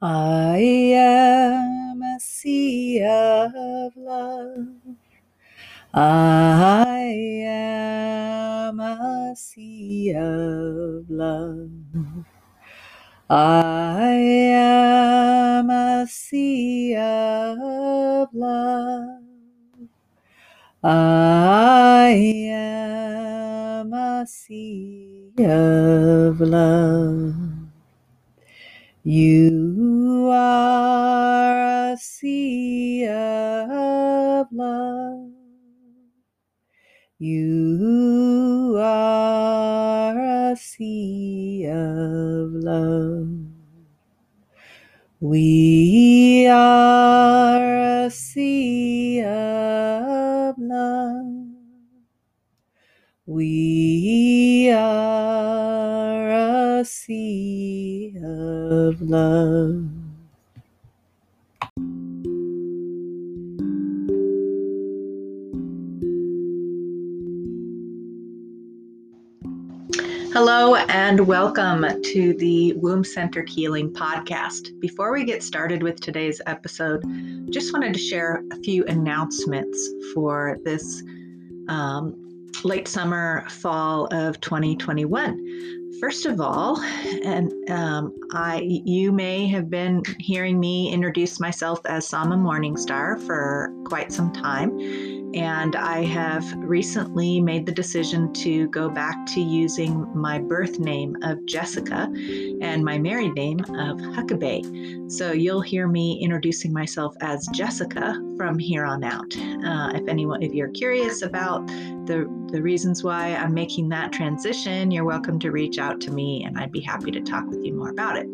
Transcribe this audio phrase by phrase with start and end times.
[0.00, 0.58] I
[0.94, 4.68] am a sea of love.
[5.94, 11.70] I am a sea of love.
[13.30, 19.20] I am a sea of love.
[20.84, 22.10] I
[22.50, 27.47] am a sea of love.
[29.08, 35.30] You are a sea of love.
[37.18, 43.30] You are a sea of love.
[45.20, 51.26] We are a sea of love.
[53.26, 56.30] We are
[56.80, 58.07] a sea
[58.88, 59.84] of love.
[70.32, 74.80] Hello and welcome to the Womb Centered Healing Podcast.
[74.80, 77.04] Before we get started with today's episode,
[77.50, 81.02] just wanted to share a few announcements for this
[81.68, 82.14] um,
[82.64, 85.77] late summer, fall of 2021.
[86.00, 86.80] First of all,
[87.24, 93.72] and um, I, you may have been hearing me introduce myself as Sama Morningstar for
[93.84, 94.78] quite some time
[95.34, 101.16] and I have recently made the decision to go back to using my birth name
[101.22, 102.10] of Jessica
[102.60, 105.10] and my married name of Huckabee.
[105.10, 109.36] So you'll hear me introducing myself as Jessica from here on out.
[109.36, 111.66] Uh, if anyone, if you're curious about
[112.06, 116.44] the the reasons why I'm making that transition, you're welcome to reach out to me,
[116.44, 118.26] and I'd be happy to talk with you more about it.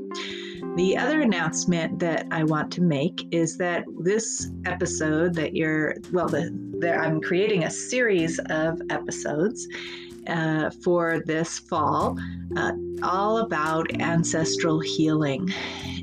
[0.77, 6.29] The other announcement that I want to make is that this episode that you're, well,
[6.29, 6.51] the,
[6.81, 9.69] the I'm creating a series of episodes
[10.27, 12.19] uh, for this fall,
[12.57, 15.53] uh, all about ancestral healing.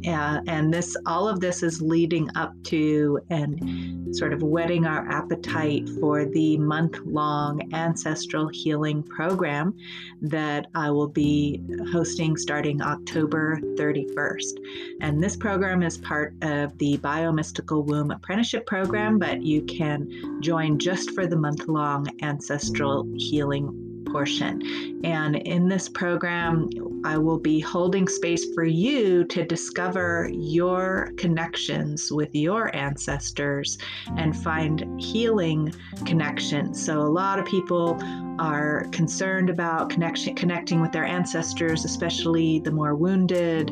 [0.07, 5.07] Uh, and this, all of this is leading up to and sort of whetting our
[5.09, 9.75] appetite for the month long ancestral healing program
[10.21, 11.61] that I will be
[11.91, 14.57] hosting starting October 31st.
[15.01, 20.79] And this program is part of the Biomystical Womb Apprenticeship Program, but you can join
[20.79, 25.01] just for the month long ancestral healing portion.
[25.03, 26.69] And in this program,
[27.03, 33.77] I will be holding space for you to discover your connections with your ancestors
[34.17, 35.73] and find healing
[36.05, 36.83] connections.
[36.83, 37.99] So, a lot of people
[38.41, 43.69] are concerned about connection, connecting with their ancestors, especially the more wounded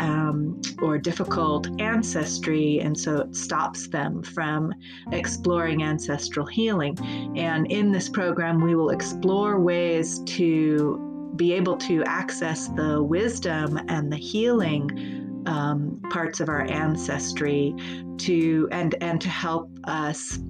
[0.00, 4.74] um, or difficult ancestry, and so it stops them from
[5.12, 6.98] exploring ancestral healing.
[7.36, 13.78] And in this program, we will explore ways to be able to access the wisdom
[13.86, 17.72] and the healing um, parts of our ancestry
[18.18, 20.40] to and and to help us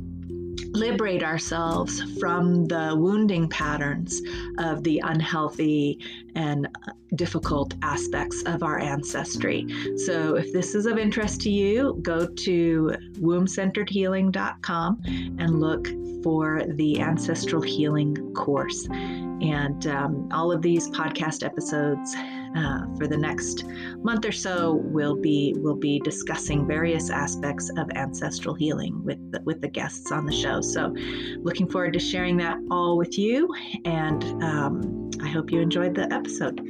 [0.67, 4.21] liberate ourselves from the wounding patterns
[4.59, 5.99] of the unhealthy
[6.35, 6.69] and
[7.15, 9.67] difficult aspects of our ancestry.
[9.97, 15.89] So, if this is of interest to you, go to wombcenteredhealing.com and look
[16.23, 18.87] for the ancestral healing course.
[18.91, 22.15] And um, all of these podcast episodes
[22.57, 23.65] uh, for the next
[23.99, 29.41] month or so, we'll be we'll be discussing various aspects of ancestral healing with the,
[29.43, 30.61] with the guests on the show.
[30.61, 30.95] So,
[31.39, 33.49] looking forward to sharing that all with you,
[33.85, 36.61] and um, I hope you enjoyed the episode.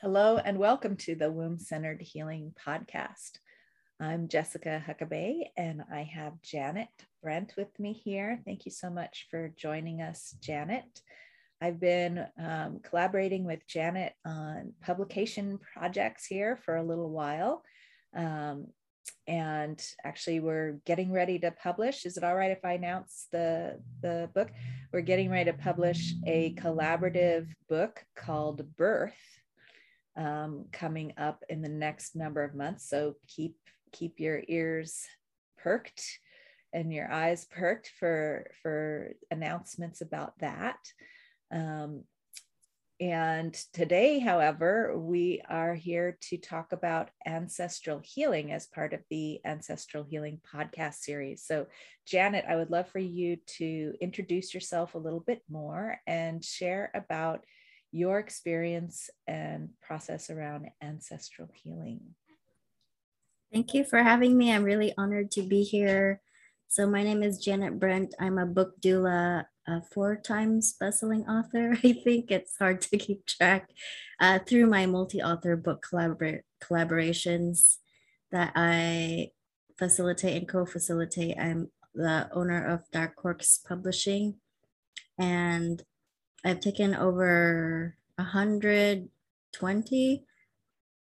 [0.00, 3.40] Hello, and welcome to the Womb Centered Healing Podcast.
[3.98, 6.88] I'm Jessica Huckabee, and I have Janet
[7.22, 8.42] Brent with me here.
[8.44, 11.00] Thank you so much for joining us, Janet.
[11.62, 17.62] I've been um, collaborating with Janet on publication projects here for a little while.
[18.14, 18.66] Um,
[19.26, 22.04] and actually, we're getting ready to publish.
[22.04, 24.50] Is it all right if I announce the, the book?
[24.92, 29.14] We're getting ready to publish a collaborative book called Birth
[30.18, 32.90] um, coming up in the next number of months.
[32.90, 33.56] So keep
[33.96, 35.06] keep your ears
[35.58, 36.02] perked
[36.72, 40.78] and your eyes perked for for announcements about that
[41.50, 42.04] um,
[42.98, 49.38] and today, however, we are here to talk about ancestral healing as part of the
[49.44, 51.42] Ancestral Healing podcast series.
[51.44, 51.66] So,
[52.06, 56.90] Janet, I would love for you to introduce yourself a little bit more and share
[56.94, 57.44] about
[57.92, 62.00] your experience and process around ancestral healing.
[63.56, 64.52] Thank you for having me.
[64.52, 66.20] I'm really honored to be here.
[66.68, 68.14] So, my name is Janet Brent.
[68.20, 71.74] I'm a book doula a four times bestselling author.
[71.82, 73.70] I think it's hard to keep track
[74.20, 77.78] uh, through my multi-author book collabor- collaborations
[78.30, 79.30] that I
[79.78, 81.38] facilitate and co-facilitate.
[81.40, 84.34] I'm the owner of Dark Horse Publishing,
[85.18, 85.82] and
[86.44, 90.24] I've taken over 120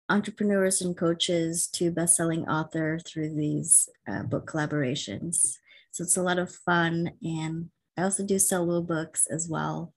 [0.08, 5.58] entrepreneurs and coaches to best-selling author through these uh, book collaborations.
[5.90, 9.92] So it's a lot of fun and I also do solo books as well.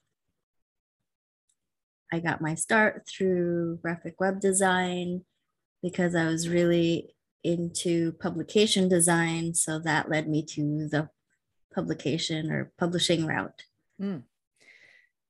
[2.11, 5.23] I got my start through graphic web design
[5.83, 9.53] because I was really into publication design.
[9.53, 11.09] So that led me to the
[11.73, 13.63] publication or publishing route.
[14.01, 14.23] Mm.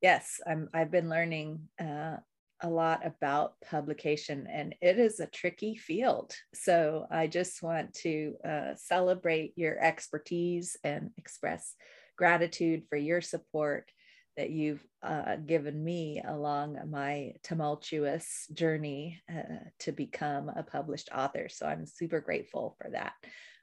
[0.01, 2.17] Yes, I'm, I've been learning uh,
[2.61, 6.33] a lot about publication, and it is a tricky field.
[6.53, 11.75] So I just want to uh, celebrate your expertise and express
[12.17, 13.91] gratitude for your support
[14.37, 21.49] that you've uh, given me along my tumultuous journey uh, to become a published author.
[21.49, 23.13] So I'm super grateful for that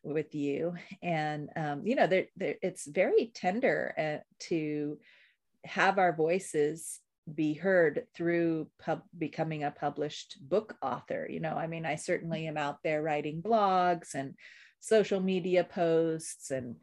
[0.03, 0.75] with you.
[1.03, 2.09] And, um, you know,
[2.39, 4.99] it's very tender uh, to
[5.65, 7.01] have our voices
[7.35, 11.27] be heard through pub- becoming a published book author.
[11.29, 14.35] You know, I mean, I certainly am out there writing blogs and
[14.81, 16.77] social media posts and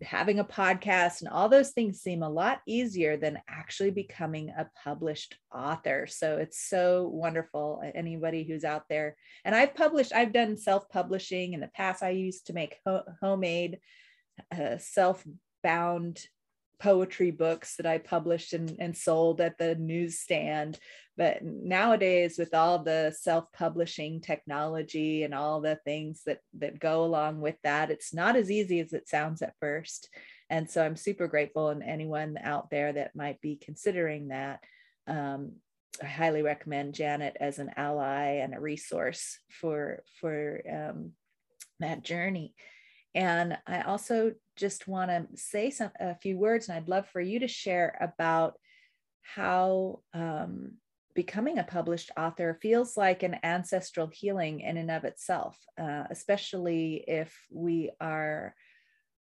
[0.00, 4.68] having a podcast and all those things seem a lot easier than actually becoming a
[4.82, 6.06] published author.
[6.08, 7.82] So it's so wonderful.
[7.94, 12.02] Anybody who's out there, and I've published, I've done self publishing in the past.
[12.02, 13.80] I used to make ho- homemade,
[14.50, 15.22] uh, self
[15.62, 16.24] bound
[16.82, 20.78] poetry books that I published and, and sold at the newsstand.
[21.16, 27.40] But nowadays, with all the self-publishing technology and all the things that that go along
[27.40, 30.08] with that, it's not as easy as it sounds at first.
[30.50, 34.60] And so I'm super grateful, and anyone out there that might be considering that,
[35.06, 35.52] um,
[36.02, 41.12] I highly recommend Janet as an ally and a resource for for um,
[41.80, 42.54] that journey.
[43.14, 47.20] And I also just want to say some a few words, and I'd love for
[47.20, 48.54] you to share about
[49.22, 50.72] how um,
[51.14, 57.04] becoming a published author feels like an ancestral healing in and of itself, uh, especially
[57.06, 58.54] if we are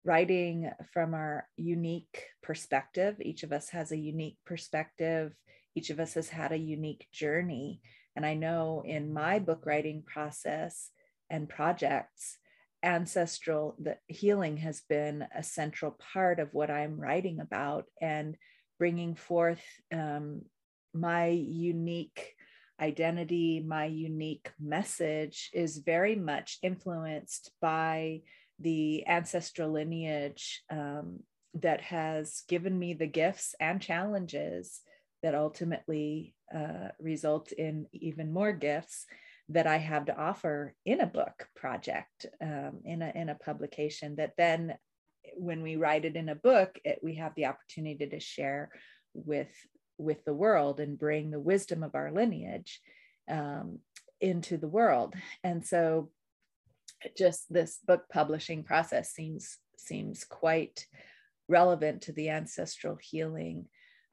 [0.05, 3.17] writing from our unique perspective.
[3.21, 5.35] Each of us has a unique perspective.
[5.75, 7.81] Each of us has had a unique journey.
[8.17, 10.91] And I know in my book writing process
[11.31, 12.39] and projects,
[12.83, 18.37] ancestral the healing has been a central part of what i'm writing about and
[18.79, 19.63] bringing forth
[19.93, 20.43] um,
[20.93, 22.35] my unique
[22.81, 28.21] identity my unique message is very much influenced by
[28.59, 31.21] the ancestral lineage um,
[31.55, 34.81] that has given me the gifts and challenges
[35.23, 39.07] that ultimately uh, result in even more gifts
[39.49, 44.17] that I have to offer in a book project, um, in a in a publication.
[44.17, 44.75] That then,
[45.37, 48.71] when we write it in a book, it, we have the opportunity to share
[49.15, 49.53] with
[49.99, 52.81] with the world and bring the wisdom of our lineage
[53.29, 53.79] um,
[54.21, 55.15] into the world.
[55.45, 56.11] And so,
[57.17, 60.87] just this book publishing process seems seems quite
[61.49, 63.67] relevant to the ancestral healing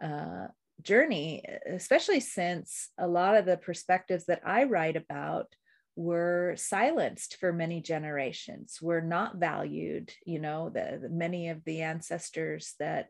[0.04, 0.48] uh,
[0.82, 5.48] journey, especially since a lot of the perspectives that I write about
[5.96, 10.14] were silenced for many generations, were not valued.
[10.26, 13.08] You know, the, the, many of the ancestors that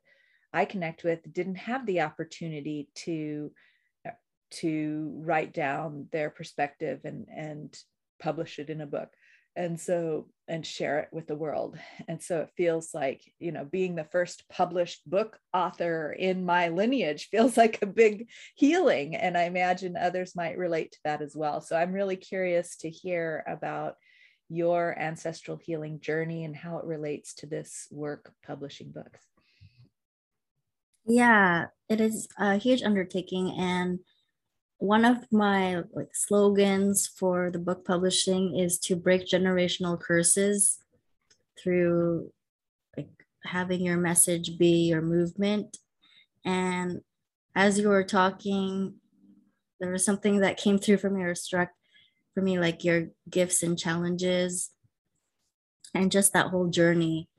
[0.52, 3.52] I connect with didn't have the opportunity to
[4.08, 4.12] uh,
[4.52, 7.78] to write down their perspective and and
[8.20, 9.10] publish it in a book
[9.56, 11.78] and so and share it with the world.
[12.08, 16.70] And so it feels like you know being the first published book author in my
[16.70, 21.36] lineage feels like a big healing and i imagine others might relate to that as
[21.36, 21.62] well.
[21.62, 23.96] So i'm really curious to hear about
[24.50, 29.20] your ancestral healing journey and how it relates to this work publishing books.
[31.06, 34.00] Yeah it is a huge undertaking and
[34.80, 40.80] one of my like slogans for the book publishing is to break generational curses
[41.62, 42.32] through
[42.96, 43.10] like
[43.44, 45.78] having your message be your movement.
[46.46, 47.02] And
[47.56, 48.96] as you were talking
[49.80, 51.70] there was something that came through for me or struck
[52.34, 54.72] for me like your gifts and challenges
[55.94, 57.30] and just that whole journey.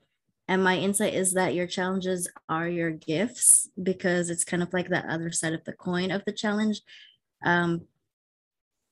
[0.48, 4.88] And my insight is that your challenges are your gifts because it's kind of like
[4.88, 6.80] that other side of the coin of the challenge
[7.42, 7.82] um,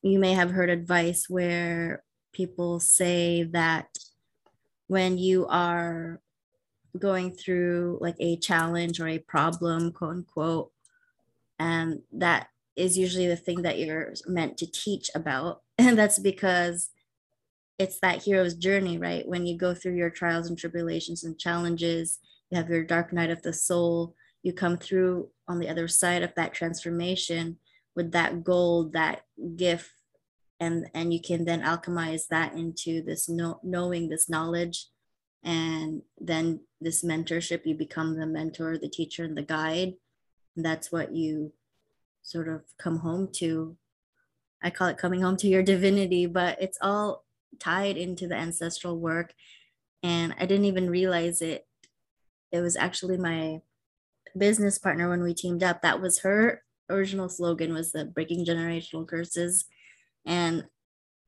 [0.01, 3.87] you may have heard advice where people say that
[4.87, 6.21] when you are
[6.97, 10.71] going through like a challenge or a problem, quote unquote,
[11.59, 15.61] and that is usually the thing that you're meant to teach about.
[15.79, 16.89] And that's because
[17.77, 19.25] it's that hero's journey, right?
[19.25, 23.29] When you go through your trials and tribulations and challenges, you have your dark night
[23.29, 24.13] of the soul,
[24.43, 27.57] you come through on the other side of that transformation
[27.95, 29.23] with that gold, that
[29.55, 29.91] gift,
[30.59, 34.87] and and you can then alchemize that into this know, knowing, this knowledge,
[35.43, 37.65] and then this mentorship.
[37.65, 39.93] You become the mentor, the teacher, and the guide.
[40.55, 41.53] And that's what you
[42.21, 43.77] sort of come home to.
[44.61, 47.23] I call it coming home to your divinity, but it's all
[47.59, 49.33] tied into the ancestral work.
[50.03, 51.65] And I didn't even realize it.
[52.51, 53.61] It was actually my
[54.37, 55.81] business partner when we teamed up.
[55.81, 59.65] That was her original slogan was the breaking generational curses.
[60.25, 60.65] And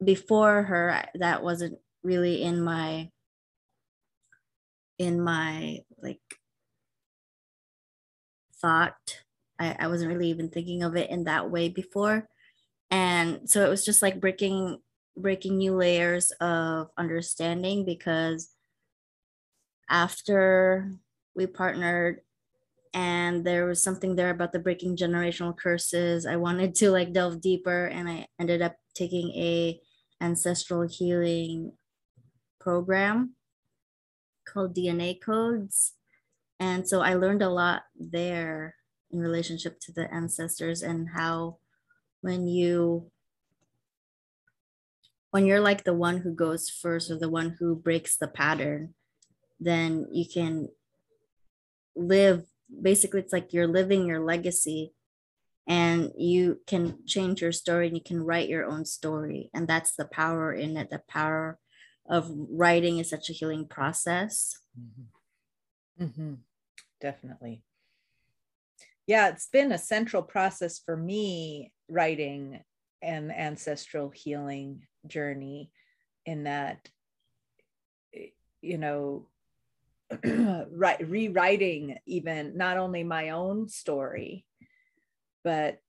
[0.04, 3.10] before her, that wasn't really in my
[4.98, 6.22] in my like
[8.62, 8.96] thought
[9.60, 12.28] I, I wasn't really even thinking of it in that way before.
[12.90, 14.80] And so it was just like breaking
[15.18, 18.50] breaking new layers of understanding because
[19.90, 20.94] after
[21.36, 22.22] we partnered
[22.94, 26.26] and there was something there about the breaking generational curses.
[26.26, 29.80] I wanted to like delve deeper and i ended up taking a
[30.22, 31.72] ancestral healing
[32.60, 33.36] program
[34.46, 35.94] called dna codes.
[36.60, 38.76] And so i learned a lot there
[39.12, 41.58] in relationship to the ancestors and how
[42.22, 43.10] when you
[45.32, 48.94] when you're like the one who goes first or the one who breaks the pattern
[49.60, 50.68] then you can
[51.96, 52.46] live
[52.82, 54.94] basically it's like you're living your legacy
[55.68, 59.96] and you can change your story and you can write your own story and that's
[59.96, 61.60] the power in it the power
[62.10, 66.04] of writing is such a healing process mm-hmm.
[66.04, 66.34] Mm-hmm.
[67.00, 67.64] definitely
[69.08, 72.62] yeah, it's been a central process for me writing
[73.02, 75.72] an ancestral healing journey
[76.26, 76.88] in that
[78.62, 79.28] you know
[81.02, 84.46] rewriting even not only my own story
[85.44, 85.80] but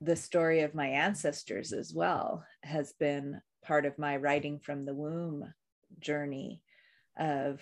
[0.00, 4.94] the story of my ancestors as well has been part of my writing from the
[4.94, 5.52] womb
[6.00, 6.62] journey
[7.18, 7.60] of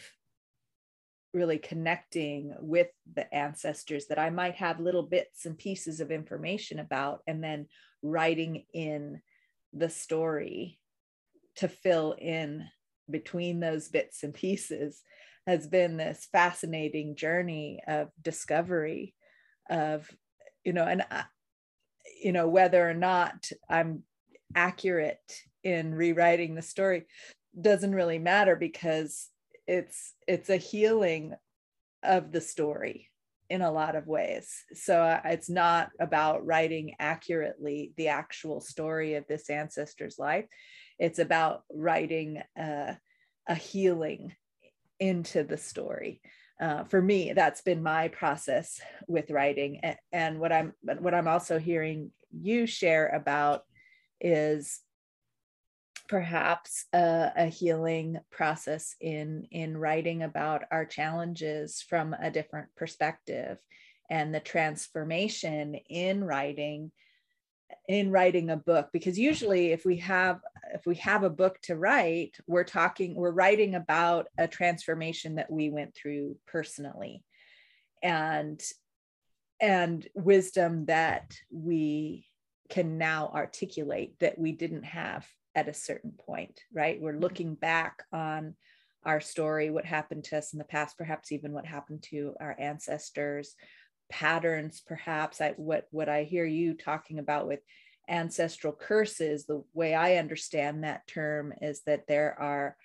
[1.33, 6.79] really connecting with the ancestors that I might have little bits and pieces of information
[6.79, 7.67] about, and then
[8.03, 9.21] writing in
[9.73, 10.79] the story
[11.57, 12.67] to fill in
[13.11, 15.03] between those bits and pieces
[15.47, 19.15] has been this fascinating journey of discovery
[19.69, 20.11] of
[20.65, 21.25] you know and I,
[22.23, 24.03] you know whether or not i'm
[24.55, 27.05] accurate in rewriting the story
[27.59, 29.29] doesn't really matter because
[29.67, 31.35] it's it's a healing
[32.03, 33.11] of the story
[33.51, 34.65] in a lot of ways.
[34.75, 40.47] So uh, it's not about writing accurately the actual story of this ancestor's life.
[40.99, 42.97] It's about writing a,
[43.47, 44.35] a healing
[45.05, 46.21] into the story.
[46.61, 49.81] Uh, for me that's been my process with writing.
[49.83, 53.63] And, and what i'm what i'm also hearing you share about
[54.21, 54.81] is
[56.09, 63.59] perhaps a, a, healing process in in writing about our challenges from a different perspective
[64.11, 66.93] and the transformation in writing
[67.89, 68.91] in writing a book.
[68.93, 70.41] Because usually if we have
[70.75, 75.50] if we have a book to write we're talking we're writing about a transformation that
[75.50, 77.23] we went through personally
[78.02, 78.62] and
[79.61, 82.26] and wisdom that we
[82.69, 87.00] can now articulate that we didn't have at a certain point, right?
[87.00, 87.23] We're mm-hmm.
[87.23, 88.54] looking back on
[89.04, 92.57] our story, what happened to us in the past, perhaps even what happened to our
[92.59, 93.54] ancestors,
[94.11, 95.40] patterns, perhaps.
[95.40, 97.61] I, what what I hear you talking about with
[98.09, 102.77] ancestral curses, the way I understand that term is that there are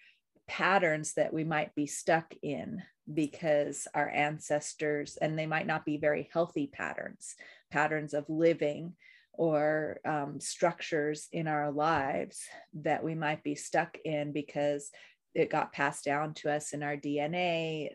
[0.48, 5.98] patterns that we might be stuck in because our ancestors, and they might not be
[5.98, 7.36] very healthy patterns,
[7.72, 8.94] patterns of living
[9.34, 12.42] or um, structures in our lives
[12.74, 14.92] that we might be stuck in because
[15.34, 17.92] it got passed down to us in our DNA.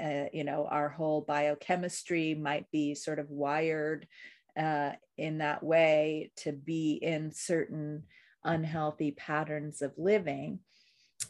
[0.00, 4.06] Uh, you know, our whole biochemistry might be sort of wired
[4.58, 8.04] uh, in that way to be in certain
[8.44, 10.60] unhealthy patterns of living.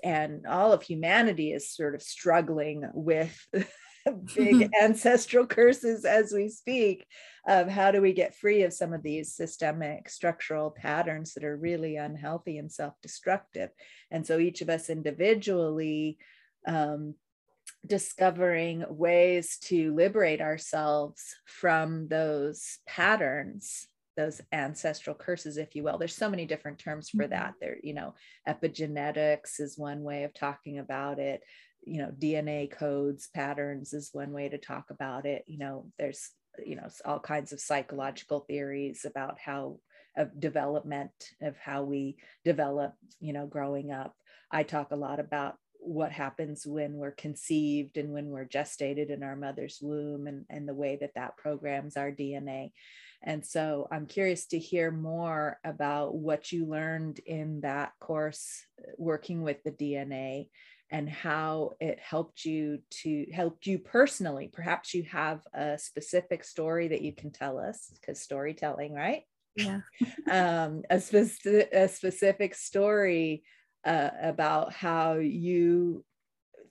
[0.02, 3.46] And all of humanity is sort of struggling with
[4.34, 7.06] big ancestral curses as we speak
[7.46, 11.56] of how do we get free of some of these systemic structural patterns that are
[11.56, 13.70] really unhealthy and self-destructive.
[14.10, 16.18] And so each of us individually
[16.66, 17.14] um,
[17.86, 25.98] discovering ways to liberate ourselves from those patterns those ancestral curses if you will.
[25.98, 27.50] There's so many different terms for that.
[27.50, 27.58] Mm-hmm.
[27.60, 28.14] there you know
[28.48, 31.42] epigenetics is one way of talking about it.
[31.84, 35.44] You know dna codes patterns is one way to talk about it.
[35.46, 36.30] You know there's
[36.64, 39.78] you know all kinds of psychological theories about how
[40.16, 41.10] of development
[41.42, 44.14] of how we develop you know growing up.
[44.50, 49.22] I talk a lot about what happens when we're conceived and when we're gestated in
[49.22, 52.70] our mother's womb and, and the way that that programs our dna
[53.26, 58.62] and so I'm curious to hear more about what you learned in that course
[58.98, 60.50] working with the DNA
[60.90, 64.50] and how it helped you to help you personally.
[64.52, 69.22] Perhaps you have a specific story that you can tell us because storytelling, right?
[69.56, 69.80] Yeah.
[70.30, 73.42] um, a, spe- a specific story
[73.84, 76.04] uh, about how you,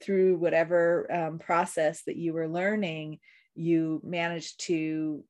[0.02, 3.18] through whatever um, process that you were learning,
[3.54, 5.24] you managed to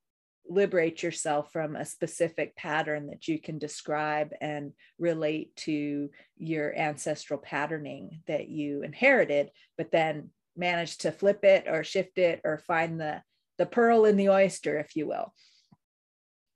[0.49, 7.39] liberate yourself from a specific pattern that you can describe and relate to your ancestral
[7.39, 13.01] patterning that you inherited but then manage to flip it or shift it or find
[13.01, 13.23] the
[13.57, 15.33] the pearl in the oyster if you will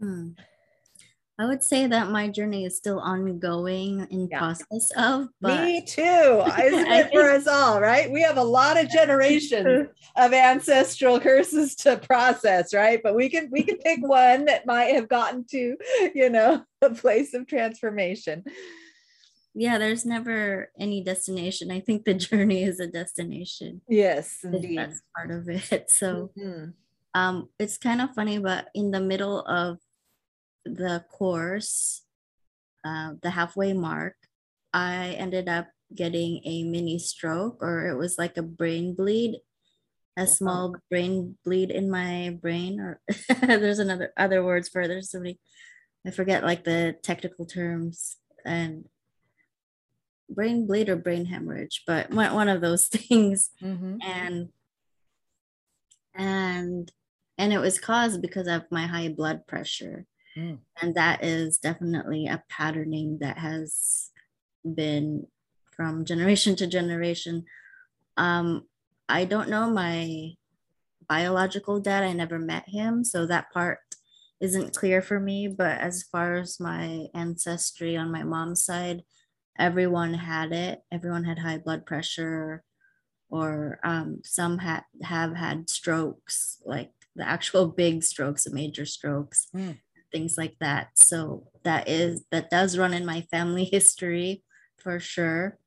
[0.01, 0.31] hmm.
[1.41, 4.39] I would say that my journey is still ongoing in yeah.
[4.39, 5.29] process of.
[5.41, 6.03] But Me too.
[6.59, 8.11] Isn't it for us all, right?
[8.11, 13.01] We have a lot of generations of ancestral curses to process, right?
[13.01, 15.77] But we can we can pick one that might have gotten to,
[16.13, 18.43] you know, a place of transformation.
[19.55, 21.71] Yeah, there's never any destination.
[21.71, 23.81] I think the journey is a destination.
[23.89, 24.79] Yes, indeed.
[24.79, 25.89] That's part of it.
[25.89, 26.71] So mm-hmm.
[27.15, 29.79] um it's kind of funny, but in the middle of
[30.69, 32.03] the course,
[32.85, 34.15] uh, the halfway mark,
[34.73, 39.41] I ended up getting a mini stroke, or it was like a brain bleed,
[40.17, 43.01] a small brain bleed in my brain, or
[43.41, 44.89] there's another other words for it.
[44.89, 45.39] There's so many,
[46.07, 48.85] I forget like the technical terms and
[50.29, 53.51] brain bleed or brain hemorrhage, but one, one of those things.
[53.63, 53.97] Mm-hmm.
[54.03, 54.49] And
[56.15, 56.93] and
[57.39, 60.05] and it was caused because of my high blood pressure.
[60.39, 60.59] Mm.
[60.81, 64.11] And that is definitely a patterning that has
[64.65, 65.27] been
[65.73, 67.45] from generation to generation.
[68.17, 68.67] Um,
[69.09, 70.35] I don't know my
[71.09, 73.05] biological dad, I never met him.
[73.05, 73.79] So that part
[74.41, 75.49] isn't clear for me.
[75.49, 79.03] But as far as my ancestry on my mom's side,
[79.59, 80.83] everyone had it.
[80.93, 82.63] Everyone had high blood pressure,
[83.31, 89.49] or um, some had have had strokes, like the actual big strokes, the major strokes.
[89.57, 89.79] Mm
[90.13, 90.91] things like that.
[90.95, 94.43] So that is that does run in my family history
[94.83, 95.59] for sure.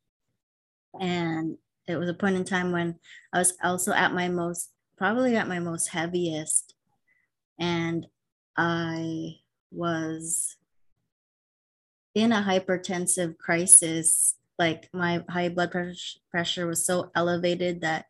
[1.00, 2.96] And it was a point in time when
[3.34, 6.76] I was also at my most probably at my most heaviest
[7.60, 8.06] and
[8.56, 9.38] I
[9.72, 10.58] was
[12.14, 15.72] in a hypertensive crisis like my high blood
[16.30, 18.06] pressure was so elevated that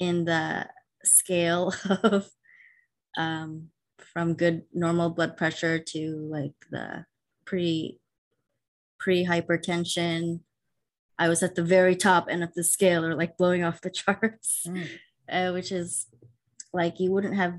[0.00, 0.66] in the
[1.04, 2.28] scale of
[3.16, 3.68] um,
[4.16, 7.04] from good normal blood pressure to like the
[7.44, 8.00] pre
[8.98, 10.40] pre hypertension
[11.18, 13.90] i was at the very top end of the scale or like blowing off the
[14.00, 14.88] charts mm.
[15.30, 16.06] uh, which is
[16.72, 17.58] like you wouldn't have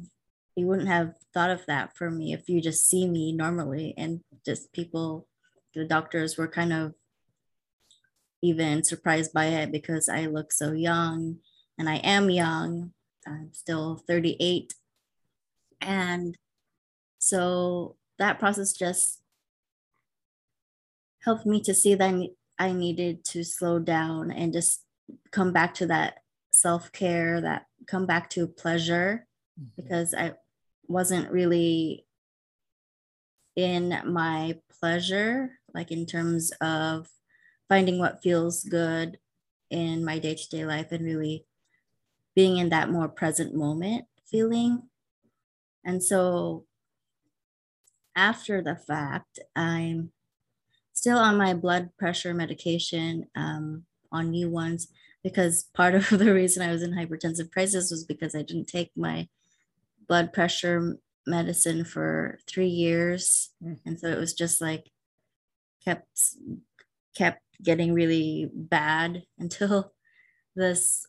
[0.55, 4.21] you wouldn't have thought of that for me if you just see me normally and
[4.43, 5.27] just people
[5.75, 6.95] the doctors were kind of
[8.41, 11.37] even surprised by it because i look so young
[11.77, 12.93] and i am young.
[13.27, 14.73] I'm still 38
[15.81, 16.35] and
[17.19, 19.21] so that process just
[21.23, 22.13] helped me to see that
[22.59, 24.83] I needed to slow down and just
[25.31, 26.19] come back to that
[26.51, 29.27] self care, that come back to pleasure,
[29.59, 29.81] mm-hmm.
[29.81, 30.33] because I
[30.87, 32.05] wasn't really
[33.55, 37.07] in my pleasure, like in terms of
[37.67, 39.17] finding what feels good
[39.69, 41.45] in my day to day life and really
[42.35, 44.83] being in that more present moment feeling.
[45.83, 46.66] And so
[48.17, 50.11] after the fact, I'm
[50.91, 54.87] still on my blood pressure medication, um, on new ones,
[55.23, 58.91] because part of the reason I was in hypertensive crisis was because I didn't take
[58.97, 59.29] my
[60.07, 63.51] blood pressure medicine for three years.
[63.63, 63.79] Mm.
[63.85, 64.89] And so it was just like
[65.85, 66.07] kept
[67.15, 69.93] kept getting really bad until
[70.55, 71.05] this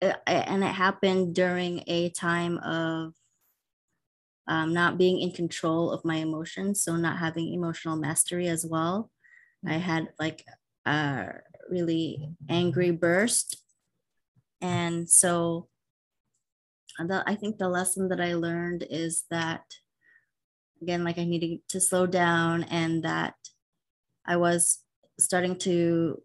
[0.00, 3.14] uh, and it happened during a time of
[4.48, 9.10] um, not being in control of my emotions so not having emotional mastery as well
[9.66, 9.80] i mm.
[9.80, 10.44] had like
[10.86, 11.26] a
[11.70, 13.62] really angry burst
[14.60, 15.68] and so
[16.98, 19.62] the, i think the lesson that i learned is that
[20.82, 23.34] again like i needed to slow down and that
[24.26, 24.80] i was
[25.18, 26.20] starting to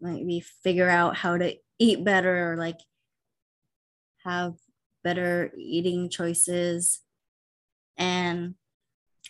[0.00, 2.78] maybe figure out how to eat better or like
[4.24, 4.54] have
[5.04, 7.00] better eating choices.
[7.96, 8.56] And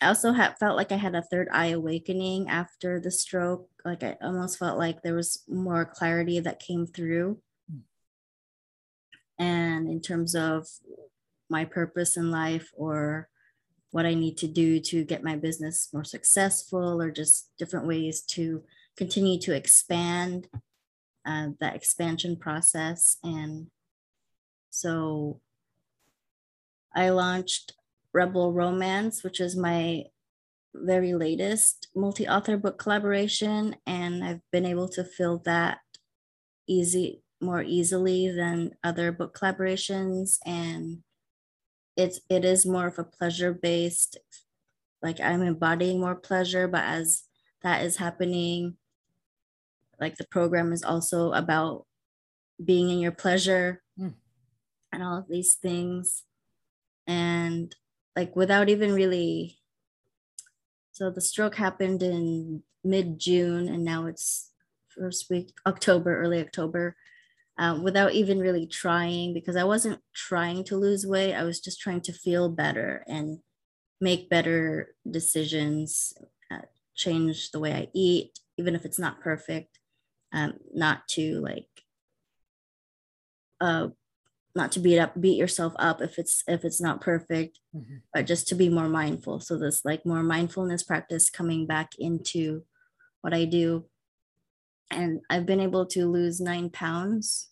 [0.01, 3.69] i also had felt like i had a third eye awakening after the stroke.
[3.83, 7.39] Like i almost felt like there was more clarity that came through.
[9.37, 10.67] And in terms of
[11.49, 13.29] my purpose in life or
[13.91, 18.21] what I need to do to get my business more successful or just different ways
[18.31, 18.63] to
[18.97, 20.47] continue to expand
[21.25, 23.17] uh, that expansion process.
[23.23, 23.67] And
[24.69, 25.39] so
[26.95, 27.73] I launched
[28.13, 30.05] Rebel Romance, which is my
[30.73, 33.75] very latest multi author book collaboration.
[33.85, 35.79] And I've been able to fill that
[36.67, 40.99] easy more easily than other book collaborations and
[41.97, 44.17] it's it is more of a pleasure based
[45.01, 47.23] like i'm embodying more pleasure but as
[47.61, 48.77] that is happening
[49.99, 51.85] like the program is also about
[52.63, 54.13] being in your pleasure mm.
[54.91, 56.23] and all of these things
[57.55, 57.75] and
[58.15, 59.57] like without even really
[60.91, 64.51] so the stroke happened in mid june and now it's
[64.89, 66.95] first week october early october
[67.57, 71.33] um, without even really trying because I wasn't trying to lose weight.
[71.33, 73.39] I was just trying to feel better and
[74.01, 76.13] make better decisions,
[76.51, 79.79] uh, change the way I eat, even if it's not perfect.
[80.33, 81.69] Um, not to like,
[83.61, 83.87] uh,
[84.55, 87.97] not to beat up, beat yourself up if it's if it's not perfect, mm-hmm.
[88.13, 89.39] but just to be more mindful.
[89.39, 92.63] So this like more mindfulness practice coming back into
[93.21, 93.85] what I do
[94.91, 97.49] and I've been able to lose nine pounds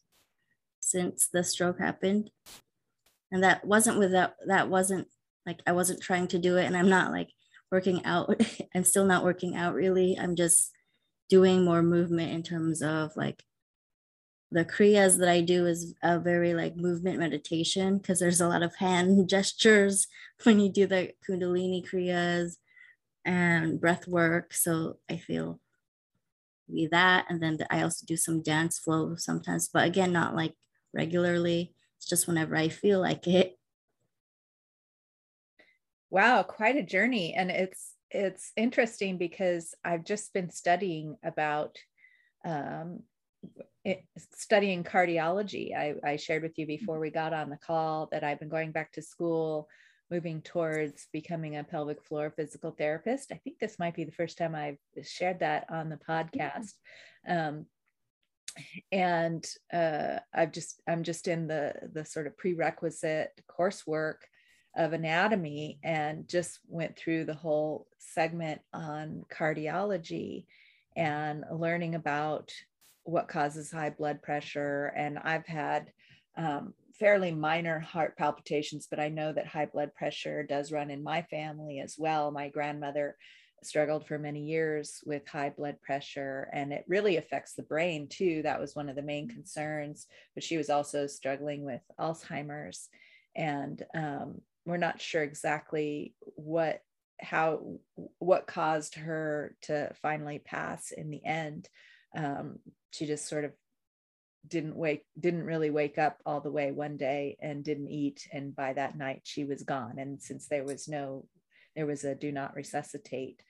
[0.79, 2.29] since the stroke happened.
[3.31, 5.07] And that wasn't without, that wasn't
[5.45, 6.65] like I wasn't trying to do it.
[6.65, 7.29] And I'm not like
[7.71, 8.39] working out.
[8.75, 10.17] I'm still not working out really.
[10.19, 10.71] I'm just
[11.29, 13.43] doing more movement in terms of like
[14.53, 18.61] the kriyas that I do is a very like movement meditation because there's a lot
[18.61, 20.07] of hand gestures
[20.43, 22.57] when you do the kundalini kriyas
[23.25, 24.53] and breath work.
[24.53, 25.59] So I feel
[26.71, 27.25] be that.
[27.29, 30.53] And then i also do some dance flow sometimes but again not like
[30.93, 31.73] regularly.
[31.97, 33.57] It's just whenever i feel like it.
[36.11, 37.33] Wow quite a journey.
[37.33, 41.75] And it's it's interesting because i've just been studying about
[42.45, 42.99] um,
[44.17, 48.39] studying cardiology I, I shared with you before we got on the call that i've
[48.39, 49.67] been going back to school
[50.13, 53.31] moving towards becoming a pelvic floor physical therapist.
[53.31, 56.73] I think this might be the first time I've shared that on the podcast.
[57.27, 57.65] Um,
[58.91, 64.17] and uh, I've just I'm just in the the sort of prerequisite coursework
[64.75, 70.45] of anatomy and just went through the whole segment on cardiology
[70.95, 72.53] and learning about
[73.03, 75.91] what causes high blood pressure and I've had
[76.37, 81.03] um, fairly minor heart palpitations, but I know that high blood pressure does run in
[81.03, 82.31] my family as well.
[82.31, 83.17] My grandmother
[83.61, 88.41] struggled for many years with high blood pressure and it really affects the brain too.
[88.43, 92.89] That was one of the main concerns but she was also struggling with alzheimer's
[93.35, 96.81] and um, we're not sure exactly what
[97.19, 97.77] how
[98.19, 101.69] what caused her to finally pass in the end
[102.15, 102.59] um,
[102.91, 103.51] she just sort of
[104.47, 108.27] didn't wake didn't really wake up all the way one day and didn't eat.
[108.31, 109.99] And by that night she was gone.
[109.99, 111.25] And since there was no
[111.75, 113.41] there was a do not resuscitate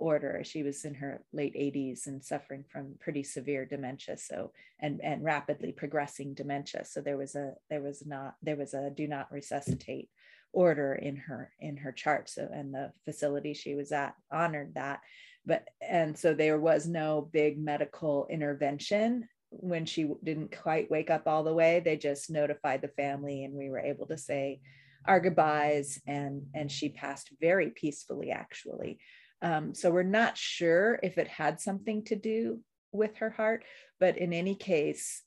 [0.00, 4.16] order she was in her late 80s and suffering from pretty severe dementia.
[4.16, 6.84] So and and rapidly progressing dementia.
[6.84, 10.08] So there was a there was not there was a do not resuscitate
[10.52, 12.30] order in her in her chart.
[12.30, 15.00] So and the facility she was at honored that
[15.48, 21.26] but and so there was no big medical intervention when she didn't quite wake up
[21.26, 24.60] all the way, they just notified the family and we were able to say
[25.06, 28.98] our goodbyes and and she passed very peacefully actually.
[29.40, 32.60] Um, so we're not sure if it had something to do
[32.92, 33.64] with her heart,
[33.98, 35.22] but in any case,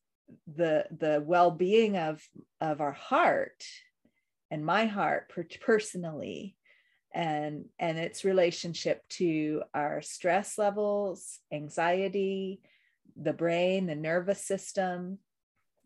[0.56, 2.22] the the well-being of
[2.60, 3.64] of our heart
[4.52, 6.56] and my heart per- personally
[7.14, 12.62] and and its relationship to our stress levels anxiety
[13.22, 15.18] the brain the nervous system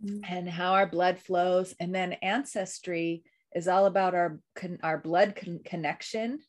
[0.04, 0.20] mm-hmm.
[0.28, 3.24] and how our blood flows and then ancestry
[3.56, 4.40] is all about our
[4.84, 6.40] our blood con- connection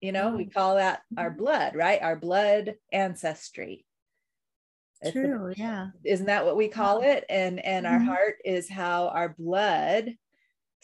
[0.00, 1.38] you know we call that our mm-hmm.
[1.38, 3.86] blood right our blood ancestry
[5.12, 5.88] True, yeah.
[6.04, 7.24] Isn't that what we call it?
[7.28, 7.94] And and mm-hmm.
[7.94, 10.14] our heart is how our blood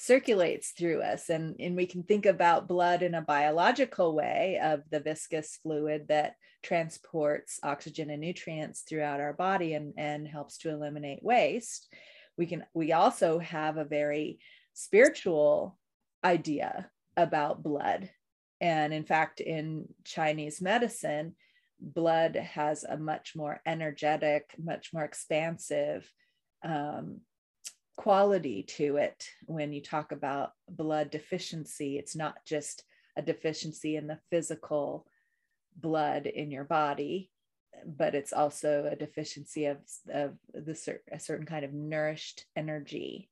[0.03, 4.81] circulates through us and and we can think about blood in a biological way of
[4.91, 6.35] the viscous fluid that
[6.65, 11.87] transports oxygen and nutrients throughout our body and and helps to eliminate waste.
[12.37, 14.41] We can we also have a very
[14.75, 15.79] spiritual
[16.25, 18.11] idea about blood.
[18.61, 21.37] And in fact in chinese medicine
[21.81, 26.11] blood has a much more energetic much more expansive
[26.65, 27.21] um,
[28.03, 31.99] quality to it when you talk about blood deficiency.
[31.99, 32.83] It's not just
[33.17, 35.07] a deficiency in the physical
[35.77, 37.31] blood in your body,
[37.87, 39.77] but it's also a deficiency of,
[40.13, 43.31] of the a certain kind of nourished energy,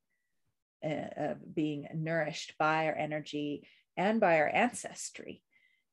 [0.85, 5.43] uh, of being nourished by our energy and by our ancestry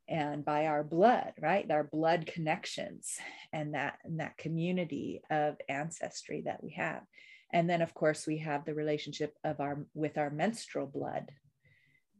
[0.07, 3.17] and by our blood right our blood connections
[3.51, 7.01] and that and that community of ancestry that we have
[7.53, 11.31] and then of course we have the relationship of our with our menstrual blood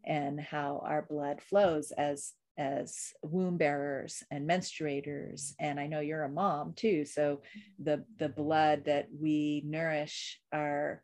[0.06, 5.54] and how our blood flows as as womb bearers and menstruators.
[5.60, 7.06] And i know you're a mom too.
[7.06, 7.42] So
[7.78, 11.02] the the blood that we nourish our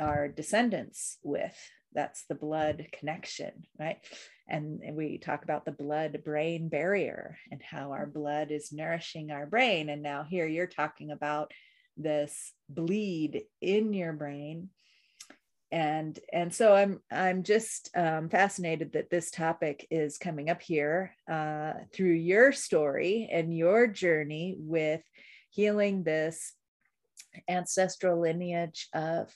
[0.00, 1.56] our descendants with
[1.94, 3.98] that's the blood connection right?
[4.48, 8.18] And, and we talk about the blood brain barrier and how our mm-hmm.
[8.18, 9.90] blood is nourishing our brain.
[9.90, 11.52] And now here you're talking about
[11.98, 14.70] this bleed in your brain.
[15.70, 21.14] And and so i'm i'm just um, fascinated that this topic is coming up here
[21.30, 25.02] uh, through your story and your journey with
[25.50, 26.54] healing this
[27.50, 29.30] ancestral lineage of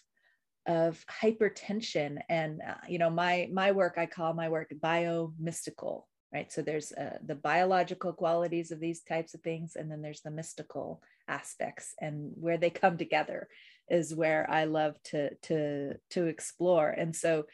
[0.67, 2.19] of hypertension.
[2.31, 6.51] And uh, you know my my work i call my work bio mystical right?
[6.51, 10.31] So there's uh, the biological qualities of these types of things and then there's the
[10.31, 13.49] mystical aspects and where they come together
[13.89, 16.89] is where i love to to to explore.
[16.89, 17.45] And so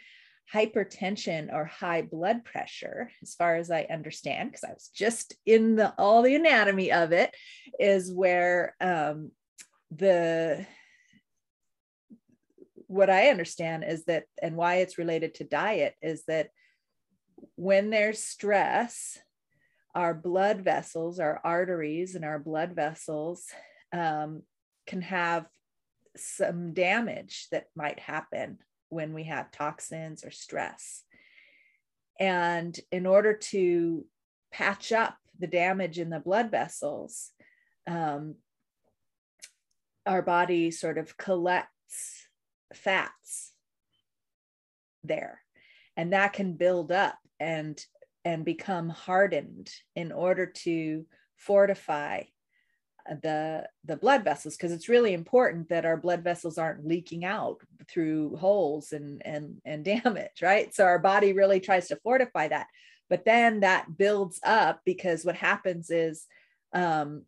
[0.53, 5.77] hypertension or high blood pressure as far as i understand because i was just in
[5.77, 7.35] the all the anatomy of it
[7.79, 9.31] is where um,
[9.91, 10.65] the
[12.87, 16.49] what i understand is that and why it's related to diet is that
[17.57, 19.19] when there's stress,
[19.95, 23.47] our blood vessels, our arteries, and our blood vessels
[23.93, 24.43] um,
[24.87, 25.47] can have
[26.17, 31.05] some damage that might happen when we have toxins or stress.
[32.19, 34.05] And in order to
[34.53, 37.31] patch up the damage in the blood vessels,
[37.87, 38.37] um,
[40.07, 42.29] our body sort of collects
[42.75, 43.53] fats
[45.05, 45.41] there
[45.97, 47.85] and that can build up and
[48.29, 52.23] and become hardened in order to fortify
[53.23, 57.63] the the blood vessels because it's really important that our blood vessels aren't leaking out
[57.91, 60.75] through holes and and and damage right?
[60.75, 62.67] So our body really tries to fortify that.
[63.09, 66.27] But then that builds up because what happens is
[66.75, 67.23] um,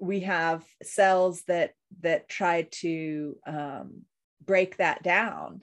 [0.00, 4.04] we have cells that that try to um,
[4.42, 5.60] break that down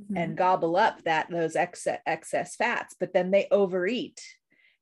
[0.00, 0.16] mm-hmm.
[0.16, 4.20] and gobble up that those excess, excess fats, but then they overeat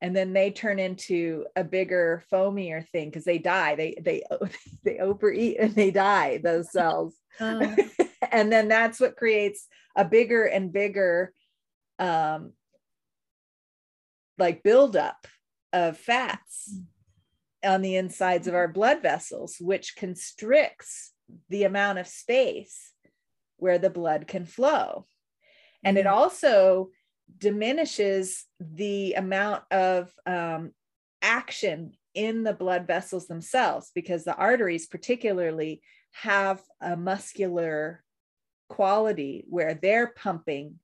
[0.04, 4.22] and then they turn into a bigger foamier thing because they die they they
[4.84, 7.74] they overeat and they die those cells oh.
[8.32, 11.32] and then that's what creates a bigger and bigger
[11.98, 12.52] um
[14.36, 15.26] like buildup
[15.72, 17.72] of fats mm.
[17.72, 21.12] on the insides of our blood vessels which constricts
[21.48, 22.92] the amount of space
[23.64, 25.06] where the blood can flow.
[25.82, 26.14] And it mm-hmm.
[26.14, 26.90] also
[27.38, 30.72] diminishes the amount of um,
[31.22, 35.80] action in the blood vessels themselves because the arteries, particularly,
[36.12, 38.04] have a muscular
[38.68, 40.78] quality where they're pumping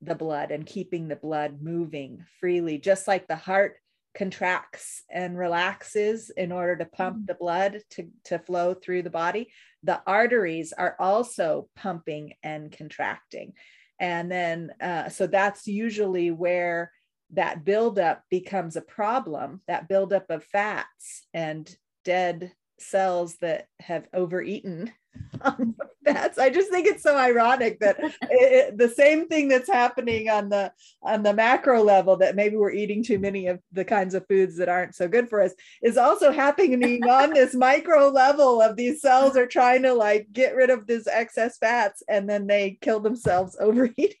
[0.00, 3.74] the blood and keeping the blood moving freely, just like the heart
[4.14, 7.26] contracts and relaxes in order to pump mm-hmm.
[7.26, 9.48] the blood to, to flow through the body
[9.82, 13.54] the arteries are also pumping and contracting.
[13.98, 16.92] And then, uh, so that's usually where
[17.32, 21.72] that buildup becomes a problem that buildup of fats and
[22.04, 24.92] dead cells that have overeaten
[25.42, 26.42] Um, on the.
[26.42, 30.72] I just think it's so ironic that it, the same thing that's happening on the
[31.02, 34.56] on the macro level that maybe we're eating too many of the kinds of foods
[34.58, 39.00] that aren't so good for us is also happening on this micro level of these
[39.00, 43.00] cells are trying to like get rid of this excess fats and then they kill
[43.00, 44.16] themselves overeating.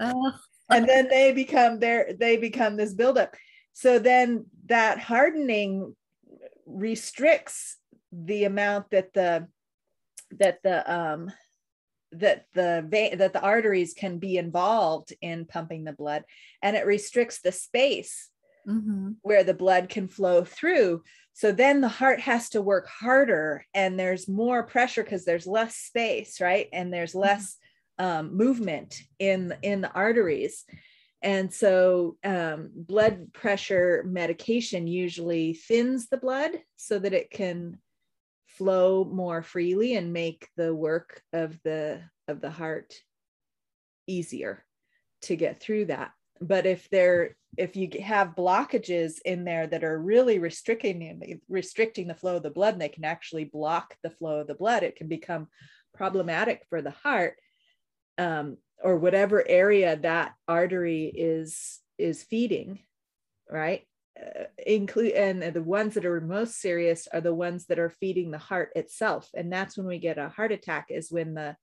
[0.00, 0.32] oh.
[0.70, 3.34] and then they become their they become this buildup.
[3.72, 5.94] So then that hardening
[6.66, 7.78] restricts
[8.12, 9.48] the amount that the
[10.38, 11.32] that the um
[12.12, 16.24] that the vein that the arteries can be involved in pumping the blood
[16.62, 18.30] and it restricts the space
[18.68, 19.12] mm-hmm.
[19.22, 23.98] where the blood can flow through so then the heart has to work harder and
[23.98, 27.22] there's more pressure because there's less space right and there's mm-hmm.
[27.22, 27.56] less
[27.98, 30.64] um, movement in in the arteries
[31.22, 37.78] and so um, blood pressure medication usually thins the blood so that it can
[38.56, 42.94] flow more freely and make the work of the of the heart
[44.06, 44.64] easier
[45.22, 46.12] to get through that.
[46.40, 52.14] But if there if you have blockages in there that are really restricting restricting the
[52.14, 54.96] flow of the blood and they can actually block the flow of the blood it
[54.96, 55.46] can become
[55.94, 57.36] problematic for the heart
[58.18, 62.80] um, or whatever area that artery is is feeding
[63.48, 63.86] right
[64.20, 68.30] uh, include and the ones that are most serious are the ones that are feeding
[68.30, 69.28] the heart itself.
[69.34, 71.56] And that's when we get a heart attack is when the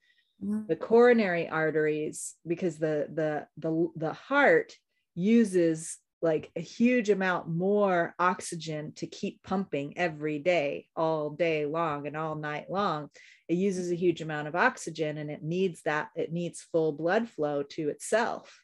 [0.44, 0.68] mm-hmm.
[0.68, 4.74] the coronary arteries because the the the the heart
[5.16, 12.06] uses like a huge amount more oxygen to keep pumping every day all day long
[12.06, 13.10] and all night long.
[13.48, 17.30] It uses a huge amount of oxygen and it needs that it needs full blood
[17.30, 18.62] flow to itself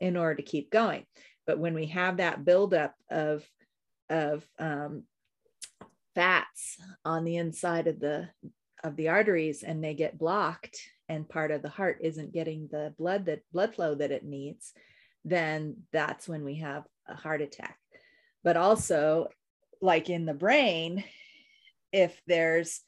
[0.00, 1.04] in order to keep going
[1.48, 3.42] but when we have that buildup of
[4.10, 5.02] of um,
[6.14, 8.28] fats on the inside of the
[8.84, 12.94] of the arteries and they get blocked and part of the heart isn't getting the
[12.98, 14.72] blood that blood flow that it needs
[15.24, 17.76] then that's when we have a heart attack.
[18.44, 19.28] But also
[19.82, 21.02] like in the brain
[21.92, 22.80] if there's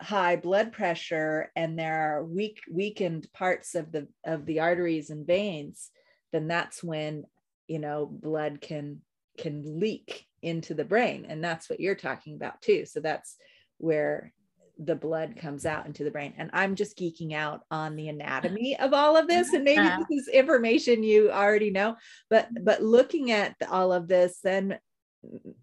[0.00, 5.26] high blood pressure and there are weak weakened parts of the of the arteries and
[5.26, 5.90] veins
[6.32, 7.24] then that's when
[7.66, 9.00] you know blood can
[9.36, 11.26] can leak into the brain.
[11.28, 12.86] And that's what you're talking about too.
[12.86, 13.36] So that's
[13.78, 14.32] where
[14.78, 16.34] the blood comes out into the brain.
[16.36, 19.52] And i'm just geeking out on the anatomy of all of this.
[19.54, 21.96] And maybe this is information you already know
[22.28, 24.78] but but looking at all of this then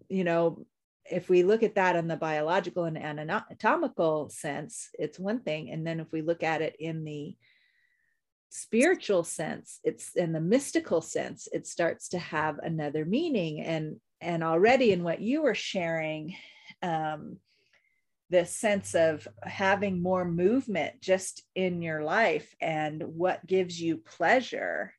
[0.08, 0.66] you know
[1.10, 5.70] if we look at that in the biological and anatomical sense it's one thing.
[5.70, 7.36] And then if we look at it in the
[8.56, 14.44] spiritual sense it's in the mystical sense it starts to have another meaning and and
[14.44, 16.36] already in what you were sharing
[16.80, 17.36] um
[18.30, 24.94] this sense of having more movement just in your life and what gives you pleasure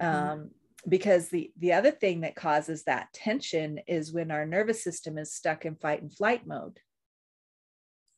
[0.00, 0.30] mm-hmm.
[0.32, 0.50] um
[0.88, 5.30] because the the other thing that causes that tension is when our nervous system is
[5.30, 6.80] stuck in fight and flight mode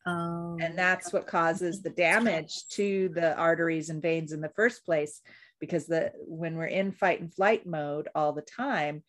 [0.06, 4.84] um, and that's what causes the damage to the arteries and veins in the first
[4.84, 5.20] place
[5.60, 9.02] because the when we're in fight and flight mode all the time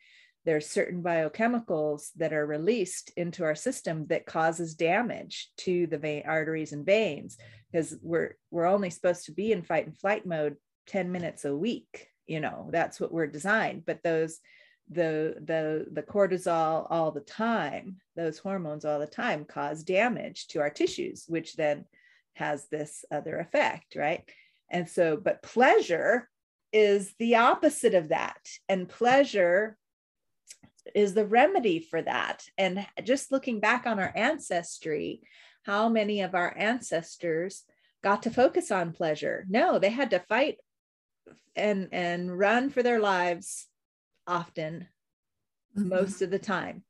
[0.46, 6.24] there's certain biochemicals that are released into our system that causes damage to the vein
[6.26, 7.38] arteries and veins
[7.72, 11.56] because we're we're only supposed to be in fight and flight mode 10 minutes a
[11.56, 13.84] week you know that's what we're designed.
[13.86, 14.40] But those
[14.90, 20.60] the the the cortisol all the time those hormones all the time cause damage to
[20.60, 21.86] our tissues which then
[22.34, 24.24] has this other effect right?
[24.70, 26.30] And so but pleasure
[26.74, 28.40] is the opposite of that.
[28.68, 29.78] And pleasure
[30.96, 32.44] is the remedy for that.
[32.58, 35.22] And just looking back on our ancestry
[35.66, 37.64] how many of our ancestors
[38.04, 39.46] got to focus on pleasure?
[39.48, 40.58] No they had to fight
[41.56, 43.68] and and run for their lives
[44.28, 44.88] often,
[45.78, 45.90] mm-hmm.
[45.90, 46.84] most of the time.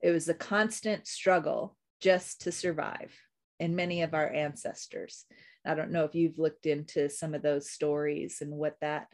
[0.00, 3.14] It was a constant struggle just to survive
[3.58, 5.26] in many of our ancestors.
[5.66, 9.08] I don't know if you've looked into some of those stories and what that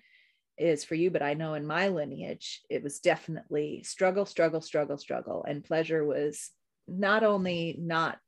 [0.56, 4.96] is for you, but I know in my lineage, it was definitely struggle, struggle, struggle,
[4.96, 5.44] struggle.
[5.46, 6.50] And pleasure was
[6.86, 8.18] not only not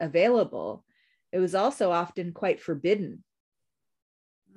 [0.00, 0.84] available,
[1.32, 3.22] it was also often quite forbidden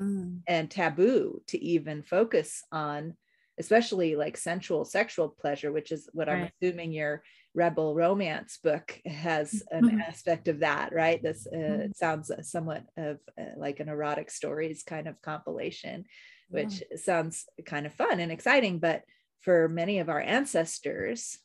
[0.01, 0.39] mm.
[0.47, 3.15] and taboo to even focus on
[3.59, 6.35] especially like sensual sexual pleasure which is what right.
[6.35, 10.01] i'm assuming your rebel romance book has an mm-hmm.
[10.01, 11.91] aspect of that right this uh, mm-hmm.
[11.93, 16.05] sounds somewhat of uh, like an erotic stories kind of compilation
[16.49, 16.97] which yeah.
[16.97, 19.03] sounds kind of fun and exciting but
[19.41, 21.39] for many of our ancestors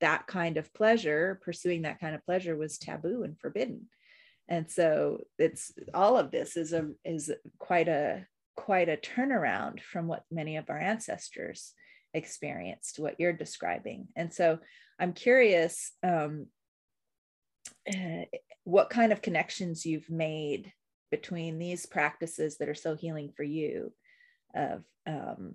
[0.00, 3.86] that kind of pleasure pursuing that kind of pleasure was taboo and forbidden
[4.48, 8.26] and so it's all of this is a is quite a
[8.56, 11.72] quite a turnaround from what many of our ancestors
[12.12, 14.08] experienced what you're describing.
[14.16, 14.58] And so
[15.00, 16.46] i'm curious um,
[17.92, 18.24] uh,
[18.64, 20.72] what kind of connections you've made
[21.10, 23.92] between these practices that are so healing for you
[24.54, 25.54] of um,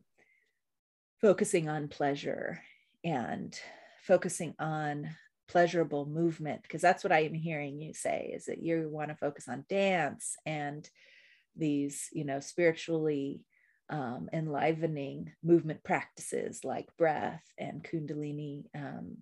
[1.21, 2.61] focusing on pleasure
[3.03, 3.57] and
[4.01, 5.09] focusing on
[5.47, 9.15] pleasurable movement because that's what i am hearing you say is that you want to
[9.15, 10.89] focus on dance and
[11.55, 13.41] these you know spiritually
[13.89, 19.17] um, enlivening movement practices like breath and kundalini um,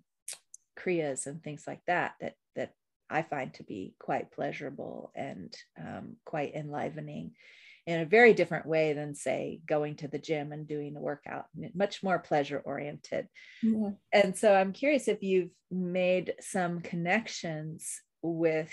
[0.78, 2.72] kriyas and things like that that that
[3.10, 7.32] i find to be quite pleasurable and um, quite enlivening
[7.86, 11.44] in a very different way than say going to the gym and doing a workout
[11.74, 13.28] much more pleasure oriented
[13.62, 13.90] yeah.
[14.12, 18.72] and so i'm curious if you've made some connections with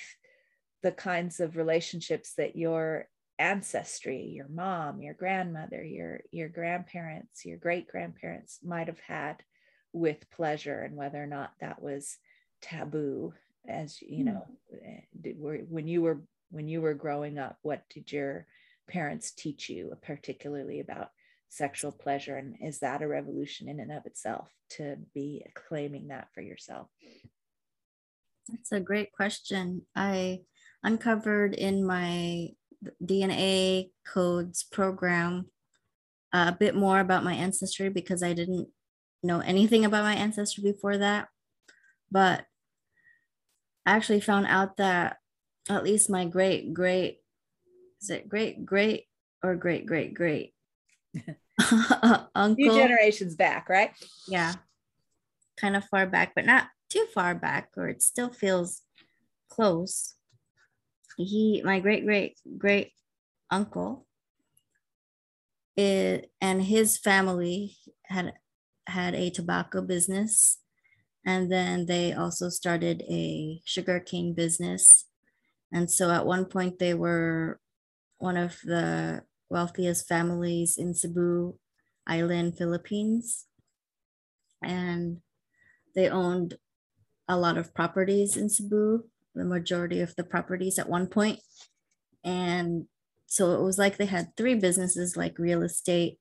[0.84, 3.08] the kinds of relationships that your
[3.42, 9.44] ancestry your mom your grandmother your your grandparents your great grandparents might have had
[9.94, 12.18] with pleasure and whether or not that was
[12.62, 13.34] taboo
[13.68, 15.70] as you know mm.
[15.70, 18.46] when you were when you were growing up what did your
[18.92, 21.10] parents teach you, particularly about
[21.50, 22.36] sexual pleasure?
[22.36, 26.88] And is that a revolution in and of itself to be claiming that for yourself?
[28.50, 29.84] That's a great question.
[29.96, 30.42] I
[30.84, 32.50] uncovered in my
[33.04, 35.48] DNA codes program
[36.34, 38.70] uh, a bit more about my ancestry because I didn't
[39.24, 41.28] know anything about my ancestry before that.
[42.12, 42.46] But
[43.86, 45.18] I actually found out that
[45.70, 47.20] at least my great great
[48.02, 49.06] is it great great
[49.44, 50.54] or great great great?
[52.36, 52.56] Uncle?
[52.56, 53.92] few generations back right?
[54.28, 54.54] Yeah.
[55.58, 58.82] Kind of far back but not too far back or it still feels
[59.50, 60.16] close
[61.24, 62.92] he my great great great
[63.50, 64.06] uncle
[65.76, 68.34] it, and his family had
[68.88, 70.60] had a tobacco business.
[71.26, 75.06] And then they also started a sugarcane business.
[75.72, 77.60] And so at one point they were
[78.18, 81.58] one of the wealthiest families in Cebu
[82.08, 83.46] Island, Philippines.
[84.64, 85.22] And
[85.96, 86.58] they owned
[87.28, 89.04] a lot of properties in Cebu,
[89.36, 91.40] the majority of the properties at one point.
[92.24, 92.86] And
[93.28, 96.20] so it was like they had three businesses like real estate,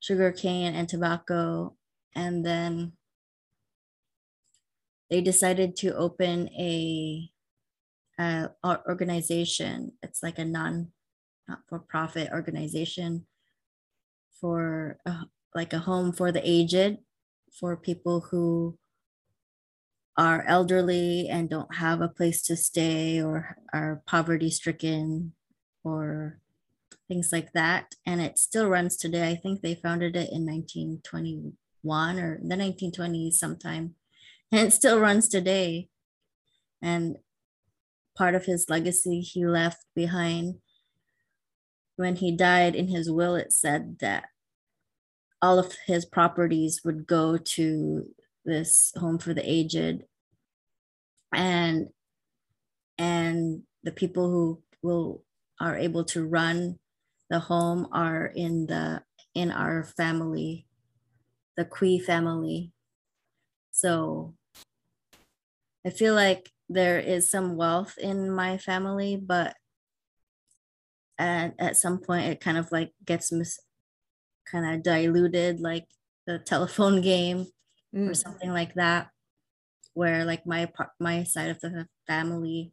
[0.00, 1.76] sugarcane, and tobacco.
[2.14, 2.92] And then
[5.10, 7.30] they decided to open a,
[8.18, 9.92] a organization.
[10.02, 10.92] It's like a non
[11.48, 13.26] not-for-profit organization
[14.40, 15.24] for uh,
[15.54, 16.98] like a home for the aged
[17.58, 18.78] for people who
[20.16, 25.32] are elderly and don't have a place to stay or are poverty stricken
[25.84, 26.38] or
[27.08, 29.30] things like that and it still runs today.
[29.30, 33.94] I think they founded it in 1921 or the 1920s sometime
[34.52, 35.88] and it still runs today.
[36.82, 37.16] And
[38.16, 40.56] part of his legacy he left behind.
[41.96, 44.24] When he died in his will, it said that
[45.40, 48.06] all of his properties would go to
[48.44, 50.04] this home for the aged.
[51.32, 51.88] And
[52.98, 55.24] and the people who will
[55.60, 56.78] are able to run
[57.30, 59.02] the home are in the
[59.34, 60.66] in our family
[61.56, 62.72] the Cui family.
[63.70, 64.34] So
[65.84, 69.56] i feel like there is some wealth in my family but
[71.18, 73.60] at, at some point it kind of like gets mis-
[74.46, 75.86] kind of diluted like
[76.26, 77.46] the telephone game
[77.94, 78.10] mm.
[78.10, 79.08] or something like that
[79.94, 82.72] where like my part my side of the family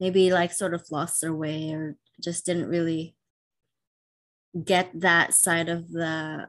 [0.00, 3.14] maybe like sort of lost their way or just didn't really
[4.64, 6.48] get that side of the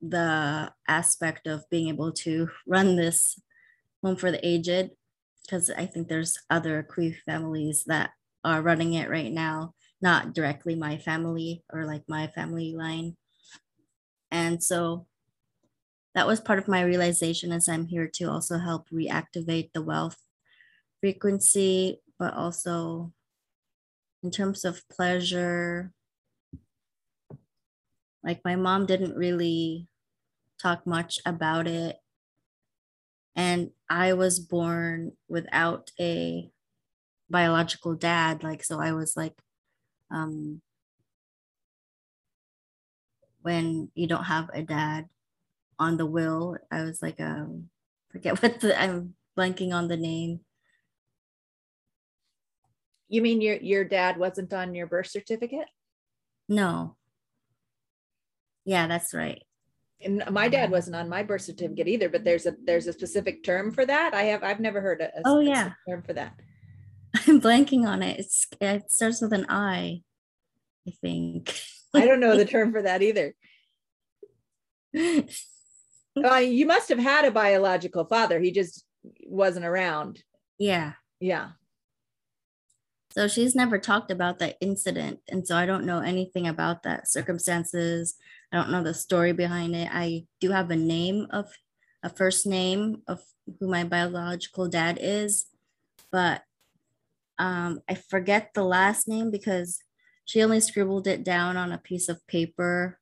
[0.00, 3.38] the aspect of being able to run this
[4.02, 4.90] home for the aged
[5.42, 8.10] because i think there's other Cui families that
[8.44, 13.16] are running it right now, not directly my family or like my family line.
[14.30, 15.06] And so
[16.14, 20.18] that was part of my realization as I'm here to also help reactivate the wealth
[21.00, 23.12] frequency, but also
[24.22, 25.92] in terms of pleasure.
[28.22, 29.88] Like my mom didn't really
[30.60, 31.96] talk much about it.
[33.34, 36.52] And I was born without a
[37.32, 39.34] biological dad like so i was like
[40.10, 40.60] um
[43.42, 45.08] when you don't have a dad
[45.78, 46.56] on the will.
[46.70, 47.68] I was like, um,
[48.10, 50.40] forget what the I'm blanking on the name.
[53.08, 55.68] You mean your your dad wasn't on your birth certificate?
[56.48, 56.96] No.
[58.64, 59.42] Yeah, that's right.
[60.04, 63.44] And my dad wasn't on my birth certificate either, but there's a there's a specific
[63.44, 64.14] term for that.
[64.14, 66.34] I have I've never heard a, a oh yeah term for that.
[67.26, 68.18] I'm blanking on it.
[68.18, 70.02] It's it starts with an I,
[70.88, 71.54] I think.
[71.94, 73.34] I don't know the term for that either.
[76.16, 78.40] Uh, you must have had a biological father.
[78.40, 78.84] He just
[79.26, 80.22] wasn't around.
[80.58, 80.92] Yeah.
[81.20, 81.50] Yeah.
[83.12, 85.20] So she's never talked about that incident.
[85.28, 88.14] And so I don't know anything about that circumstances.
[88.50, 89.88] I don't know the story behind it.
[89.92, 91.50] I do have a name of
[92.02, 93.20] a first name of
[93.60, 95.46] who my biological dad is,
[96.10, 96.42] but
[97.38, 99.80] um, I forget the last name because
[100.24, 102.98] she only scribbled it down on a piece of paper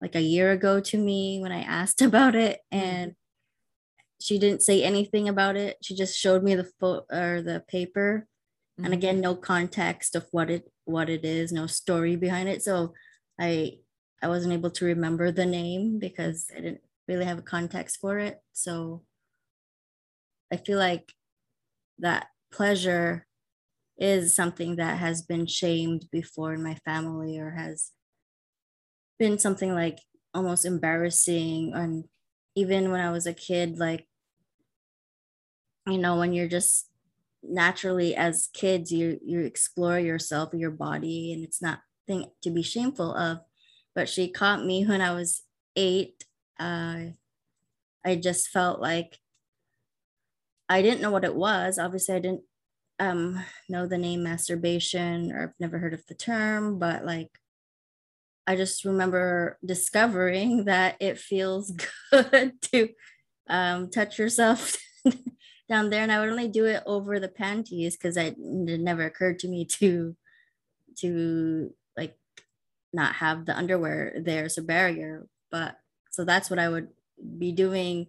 [0.00, 2.60] like a year ago to me when I asked about it.
[2.72, 2.84] Mm-hmm.
[2.84, 3.14] And
[4.20, 5.76] she didn't say anything about it.
[5.82, 8.26] She just showed me the photo or the paper.
[8.78, 8.84] Mm-hmm.
[8.84, 12.62] And again, no context of what it what it is, no story behind it.
[12.62, 12.94] So
[13.38, 13.78] I
[14.22, 18.18] I wasn't able to remember the name because I didn't really have a context for
[18.18, 18.38] it.
[18.52, 19.04] So
[20.52, 21.12] I feel like
[21.98, 23.26] that pleasure
[23.98, 27.90] is something that has been shamed before in my family or has
[29.18, 29.98] been something like
[30.34, 31.72] almost embarrassing.
[31.74, 32.04] And
[32.58, 34.04] even when i was a kid like
[35.86, 36.88] you know when you're just
[37.40, 42.62] naturally as kids you you explore yourself your body and it's not thing to be
[42.62, 43.38] shameful of.
[43.94, 45.42] But she caught me when i was
[45.76, 46.24] eight.
[46.58, 47.14] Uh,
[48.04, 49.18] i just felt like
[50.68, 51.78] i didn't know what it was.
[51.78, 52.42] Obviously i didn't
[52.98, 57.30] um, know the name masturbation or I've never heard of the term, but like
[58.48, 61.70] I just remember discovering that it feels
[62.10, 62.88] good to
[63.50, 64.74] um, touch yourself
[65.68, 69.38] down there, and I would only do it over the panties because it never occurred
[69.40, 70.16] to me to
[71.00, 72.16] to like
[72.90, 75.26] not have the underwear there as a barrier.
[75.50, 75.76] But
[76.10, 76.88] so that's what I would
[77.38, 78.06] be doing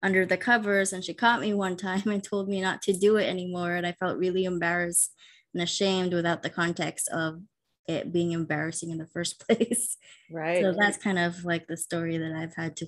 [0.00, 0.92] under the covers.
[0.92, 3.74] And she caught me one time and told me not to do it anymore.
[3.74, 5.12] And i felt really embarrassed
[5.52, 7.40] and ashamed without the context of
[7.86, 9.96] it being embarrassing in the first place
[10.30, 12.86] right so that's kind of like the story that i've had to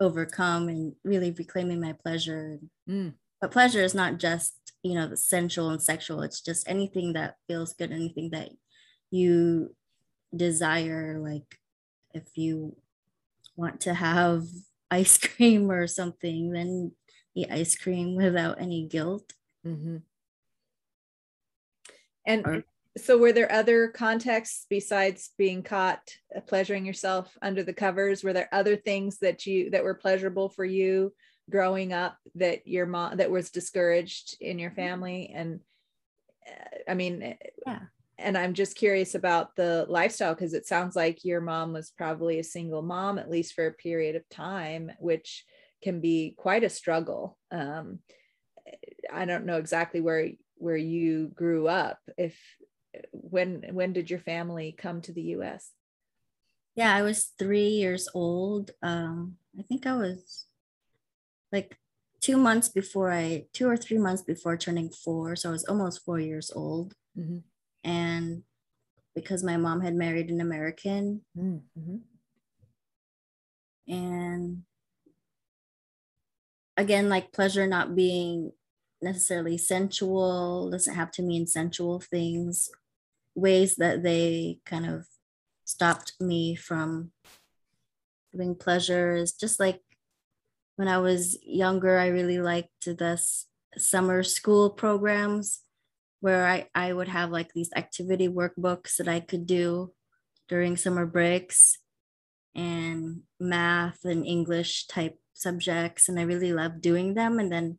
[0.00, 2.58] overcome and really reclaiming my pleasure
[2.88, 3.12] mm.
[3.40, 7.36] but pleasure is not just you know the sensual and sexual it's just anything that
[7.46, 8.48] feels good anything that
[9.10, 9.74] you
[10.34, 11.58] desire like
[12.14, 12.76] if you
[13.56, 14.44] want to have
[14.90, 16.92] ice cream or something, then
[17.36, 19.34] eat ice cream without any guilt.
[19.64, 19.98] Mm-hmm.
[22.26, 22.64] And or,
[22.96, 26.00] so, were there other contexts besides being caught
[26.34, 28.24] uh, pleasuring yourself under the covers?
[28.24, 31.12] Were there other things that you that were pleasurable for you
[31.48, 35.32] growing up that your mom that was discouraged in your family?
[35.34, 35.60] And
[36.46, 37.34] uh, I mean, eh,
[37.66, 37.80] yeah
[38.22, 42.38] and I'm just curious about the lifestyle because it sounds like your mom was probably
[42.38, 45.44] a single mom, at least for a period of time, which
[45.82, 47.38] can be quite a struggle.
[47.50, 48.00] Um,
[49.12, 51.98] I don't know exactly where where you grew up.
[52.18, 52.38] If
[53.12, 55.70] when when did your family come to the U.S.?
[56.74, 58.70] Yeah, I was three years old.
[58.82, 60.46] Um, I think I was
[61.52, 61.76] like
[62.20, 66.04] two months before I two or three months before turning four, so I was almost
[66.04, 66.94] four years old.
[67.18, 67.38] Mm-hmm
[67.84, 68.42] and
[69.14, 71.22] because my mom had married an American.
[71.36, 71.96] Mm-hmm.
[73.88, 74.62] And
[76.76, 78.52] again, like pleasure not being
[79.02, 82.70] necessarily sensual, doesn't have to mean sensual things,
[83.34, 85.06] ways that they kind of
[85.64, 87.12] stopped me from
[88.32, 89.80] doing pleasure is just like
[90.76, 93.22] when I was younger, I really liked the
[93.76, 95.60] summer school programs
[96.20, 99.92] where I, I would have like these activity workbooks that I could do
[100.48, 101.78] during summer breaks
[102.54, 106.08] and math and English type subjects.
[106.08, 107.38] And I really loved doing them.
[107.38, 107.78] And then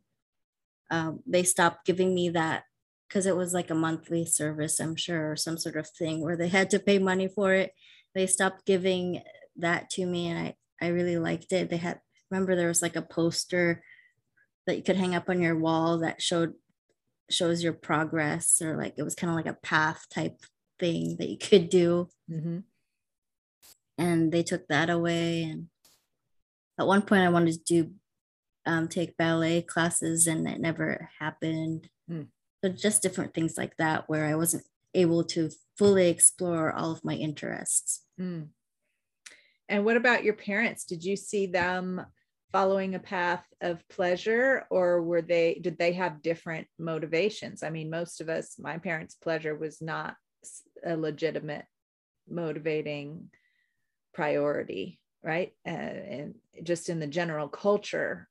[0.90, 2.64] um, they stopped giving me that
[3.12, 6.36] because it was like a monthly service, I'm sure, or some sort of thing where
[6.36, 7.72] they had to pay money for it.
[8.14, 9.22] They stopped giving
[9.56, 11.68] that to me and I, I really liked it.
[11.68, 12.00] They had,
[12.30, 13.82] remember, there was like a poster
[14.66, 16.54] that you could hang up on your wall that showed
[17.30, 20.38] shows your progress or like it was kind of like a path type
[20.78, 22.58] thing that you could do mm-hmm.
[23.96, 25.68] and they took that away and
[26.78, 27.90] at one point i wanted to do
[28.66, 32.26] um, take ballet classes and it never happened mm.
[32.62, 37.04] So just different things like that where i wasn't able to fully explore all of
[37.04, 38.46] my interests mm.
[39.68, 40.84] and what about your parents?
[40.84, 42.04] Did you see them
[42.52, 47.62] following a path of pleasure or were they did they have different motivations?
[47.62, 50.16] I mean, most of us my parents' pleasure was not
[50.84, 51.64] a legitimate
[52.28, 53.30] motivating
[54.12, 55.52] priority, right?
[55.66, 58.28] Uh, and just in the general culture,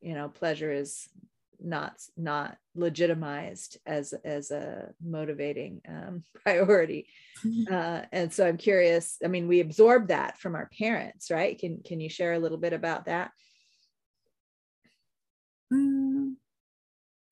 [0.00, 1.08] you know, pleasure is
[1.64, 7.06] not not legitimized as as a motivating um, priority
[7.44, 7.72] mm-hmm.
[7.72, 11.80] uh, and so i'm curious i mean we absorb that from our parents right can
[11.84, 13.30] can you share a little bit about that
[15.72, 16.34] mm,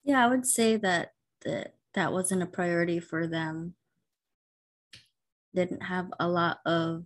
[0.04, 1.12] yeah i would say that
[1.44, 3.74] that that wasn't a priority for them
[5.54, 7.04] didn't have a lot of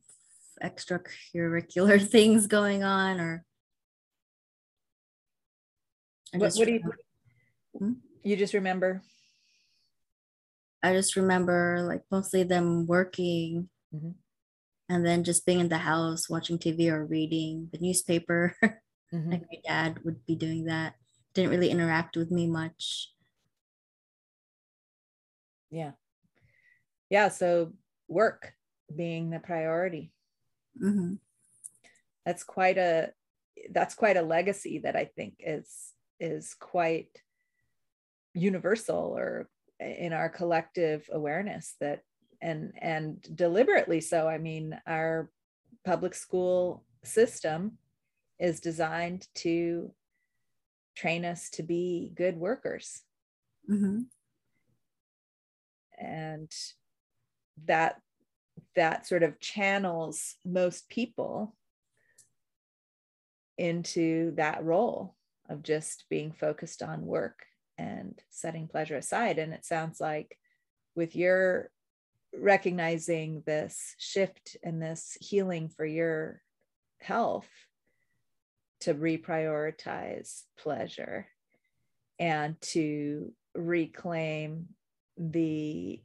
[0.63, 3.45] extracurricular things going on or
[6.33, 6.81] what, what do you?
[8.23, 9.03] You just remember?
[10.83, 14.11] I just remember like mostly them working mm-hmm.
[14.89, 18.57] and then just being in the house watching TV or reading the newspaper.
[19.13, 19.31] Mm-hmm.
[19.31, 20.95] like my dad would be doing that.
[21.35, 23.13] Didn't really interact with me much.
[25.71, 25.93] Yeah.
[27.11, 27.29] Yeah.
[27.29, 27.75] So
[28.09, 28.55] work
[28.95, 30.11] being the priority.
[30.83, 31.15] Mm-hmm.
[32.27, 33.13] That's quite a
[33.71, 37.21] that's quite a legacy that I think is is quite
[38.35, 39.49] universal or
[39.81, 42.01] in our collective awareness that
[42.41, 45.31] and and deliberately so i mean our
[45.85, 47.79] public school system
[48.39, 49.93] is designed to
[50.97, 53.03] train us to be good workers
[53.71, 54.01] mm-hmm.
[55.99, 56.51] and
[57.67, 58.01] that
[58.77, 61.55] that sort of channels most people
[63.59, 65.15] into that role
[65.49, 67.47] of just being focused on work
[67.79, 69.39] and setting pleasure aside.
[69.39, 70.39] And it sounds like
[70.95, 71.71] with your
[72.33, 76.41] recognizing this shift and this healing for your
[77.01, 77.49] health
[78.81, 81.27] to reprioritize pleasure
[82.19, 84.67] and to reclaim
[85.17, 86.01] the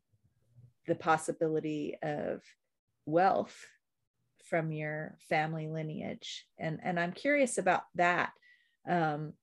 [0.86, 2.42] the possibility of
[3.06, 3.66] wealth
[4.46, 8.32] from your family lineage and and i'm curious about that
[8.88, 9.34] um,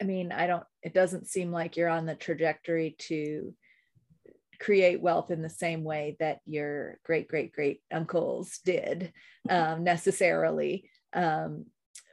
[0.00, 3.54] I mean, I don't, it doesn't seem like you're on the trajectory to
[4.60, 9.12] create wealth in the same way that your great great great uncles did
[9.50, 11.64] um, necessarily um,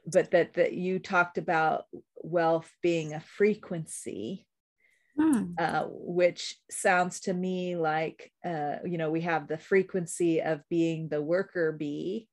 [0.06, 1.84] but that that you talked about
[2.16, 4.46] wealth being a frequency
[5.18, 5.52] hmm.
[5.58, 11.08] uh, which sounds to me like uh, you know we have the frequency of being
[11.08, 12.28] the worker bee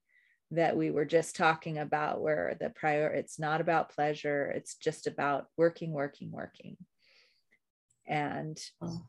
[0.52, 5.06] that we were just talking about where the prior it's not about pleasure it's just
[5.06, 6.76] about working working working
[8.06, 9.02] and oh.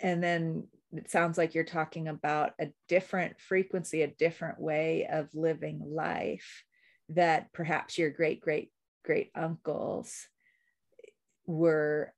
[0.00, 5.28] and then it sounds like you're talking about a different frequency a different way of
[5.34, 6.64] living life
[7.10, 8.70] that perhaps your great great
[9.04, 10.26] great uncles
[11.46, 12.12] were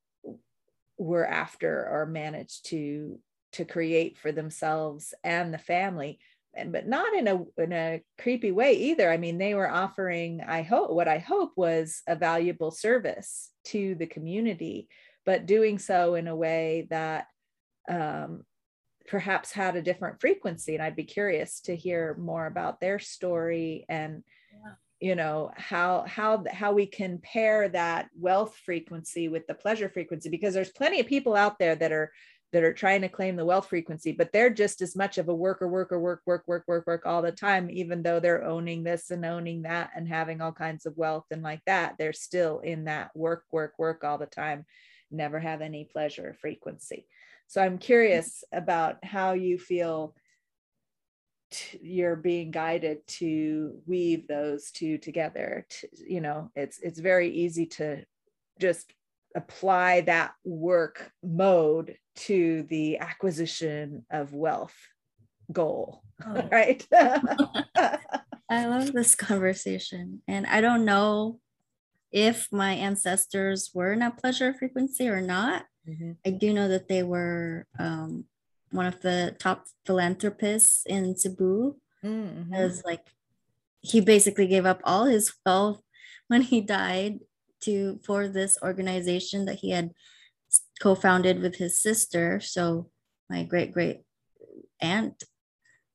[0.96, 3.18] were after or managed to
[3.52, 6.18] to create for themselves and the family
[6.54, 9.10] and but not in a in a creepy way either.
[9.10, 13.94] I mean, they were offering, I hope, what I hope was a valuable service to
[13.94, 14.88] the community,
[15.24, 17.26] but doing so in a way that
[17.88, 18.44] um,
[19.06, 20.74] perhaps had a different frequency.
[20.74, 24.22] And I'd be curious to hear more about their story and
[24.52, 24.72] yeah.
[25.00, 30.28] you know how how how we can pair that wealth frequency with the pleasure frequency
[30.28, 32.12] because there's plenty of people out there that are
[32.52, 35.34] that are trying to claim the wealth frequency, but they're just as much of a
[35.34, 39.10] worker, worker, work, work, work, work, work all the time, even though they're owning this
[39.10, 41.96] and owning that and having all kinds of wealth and like that.
[41.98, 44.64] They're still in that work, work, work all the time,
[45.10, 47.06] never have any pleasure frequency.
[47.48, 50.14] So I'm curious about how you feel
[51.80, 55.66] you're being guided to weave those two together.
[55.68, 58.04] To, you know, it's it's very easy to
[58.60, 58.92] just
[59.36, 64.74] apply that work mode to the acquisition of wealth
[65.52, 66.48] goal oh.
[66.52, 71.38] right i love this conversation and i don't know
[72.10, 76.12] if my ancestors were in a pleasure frequency or not mm-hmm.
[76.26, 78.24] i do know that they were um,
[78.70, 82.52] one of the top philanthropists in cebu mm-hmm.
[82.52, 83.06] as like
[83.80, 85.82] he basically gave up all his wealth
[86.28, 87.20] when he died
[87.60, 89.90] to for this organization that he had
[90.80, 92.88] co-founded with his sister so
[93.28, 94.00] my great great
[94.80, 95.24] aunt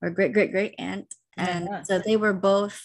[0.01, 1.83] or great great great aunt and yeah.
[1.83, 2.83] so they were both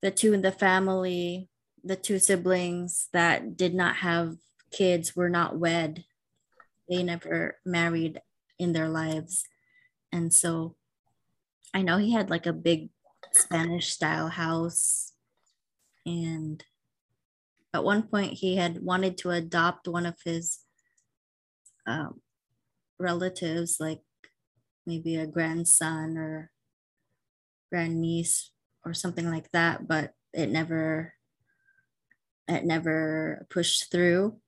[0.00, 1.48] the two in the family
[1.84, 4.36] the two siblings that did not have
[4.70, 6.04] kids were not wed
[6.88, 8.20] they never married
[8.58, 9.44] in their lives
[10.12, 10.76] and so
[11.74, 12.88] i know he had like a big
[13.34, 15.12] Spanish style house.
[16.04, 16.62] And
[17.74, 20.60] at one point, he had wanted to adopt one of his
[21.86, 22.20] um,
[22.98, 24.00] relatives, like
[24.86, 26.50] maybe a grandson or
[27.70, 28.50] grandniece
[28.84, 31.14] or something like that, but it never
[32.48, 34.38] it never pushed through.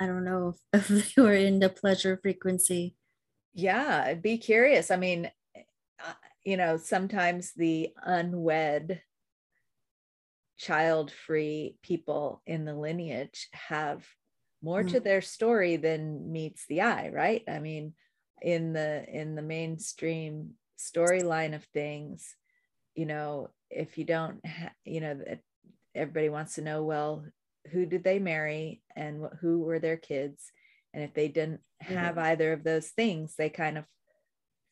[0.00, 2.96] I don't know if, if they in the pleasure frequency.
[3.52, 4.90] Yeah, be curious.
[4.90, 6.14] I mean, uh,
[6.44, 9.02] you know, sometimes the unwed
[10.62, 14.06] child free people in the lineage have
[14.62, 14.92] more mm.
[14.92, 17.92] to their story than meets the eye right i mean
[18.40, 22.36] in the in the mainstream storyline of things
[22.94, 25.20] you know if you don't ha- you know
[25.96, 27.24] everybody wants to know well
[27.72, 30.52] who did they marry and wh- who were their kids
[30.94, 32.26] and if they didn't have mm-hmm.
[32.26, 33.84] either of those things they kind of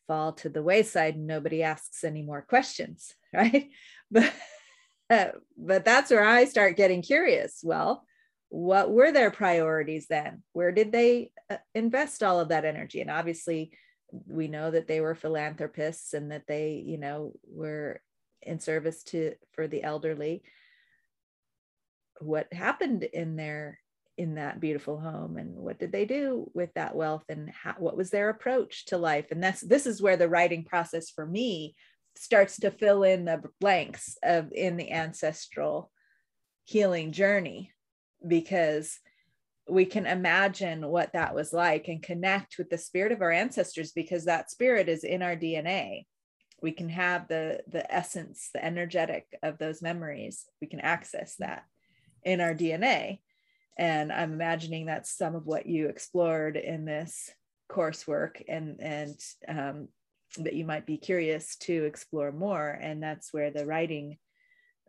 [0.07, 3.69] fall to the wayside and nobody asks any more questions right
[4.09, 4.31] but
[5.57, 7.59] but that's where i start getting curious.
[7.63, 8.05] Well
[8.51, 10.43] what were their priorities then?
[10.51, 12.99] Where did they uh, invest all of that energy?
[12.99, 13.71] And obviously
[14.27, 18.01] we know that they were philanthropists and that they you know were
[18.41, 20.43] in service to for the elderly.
[22.19, 23.79] What happened in their
[24.17, 27.95] in that beautiful home and what did they do with that wealth and how, what
[27.95, 29.31] was their approach to life?
[29.31, 31.73] And that's this is where the writing process for me
[32.15, 35.91] starts to fill in the blanks of in the ancestral
[36.65, 37.71] healing journey
[38.25, 38.99] because
[39.69, 43.91] we can imagine what that was like and connect with the spirit of our ancestors
[43.91, 46.05] because that spirit is in our DNA.
[46.61, 50.45] We can have the the essence, the energetic of those memories.
[50.61, 51.63] We can access that
[52.23, 53.19] in our DNA.
[53.77, 57.31] And I'm imagining that's some of what you explored in this
[57.69, 59.87] coursework and and um,
[60.37, 62.69] that you might be curious to explore more.
[62.69, 64.17] And that's where the writing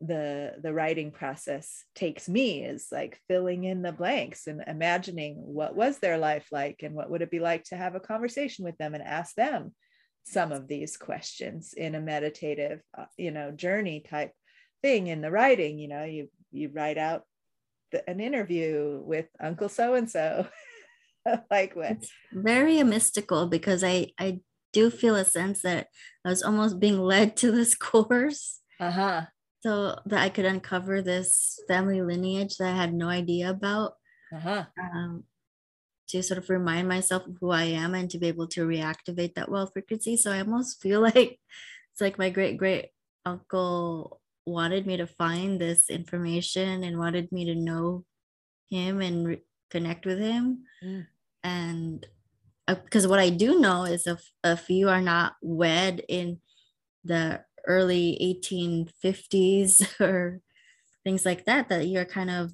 [0.04, 5.76] the the writing process takes me is like filling in the blanks and imagining what
[5.76, 8.76] was their life like and what would it be like to have a conversation with
[8.78, 9.72] them and ask them
[10.24, 14.32] some of these questions in a meditative uh, you know journey type
[14.82, 15.78] thing in the writing.
[15.78, 17.22] You know you you write out
[17.92, 20.46] the, an interview with uncle so and so
[21.50, 22.04] like what?
[22.32, 24.40] Very mystical because i i
[24.72, 25.88] do feel a sense that
[26.24, 29.22] i was almost being led to this course uh-huh
[29.62, 33.94] so that I could uncover this family lineage that I had no idea about.
[34.34, 34.64] Uh-huh.
[34.80, 35.24] Um,
[36.08, 39.34] to sort of remind myself of who I am and to be able to reactivate
[39.34, 40.16] that well frequency.
[40.16, 41.38] So I almost feel like
[41.92, 42.88] it's like my great great
[43.24, 48.04] uncle wanted me to find this information and wanted me to know
[48.68, 50.64] him and re- connect with him.
[50.84, 51.06] Mm.
[51.44, 52.06] And
[52.66, 56.40] because uh, what I do know is if if you are not wed in
[57.04, 60.40] the early 1850s or
[61.04, 62.52] things like that that you're kind of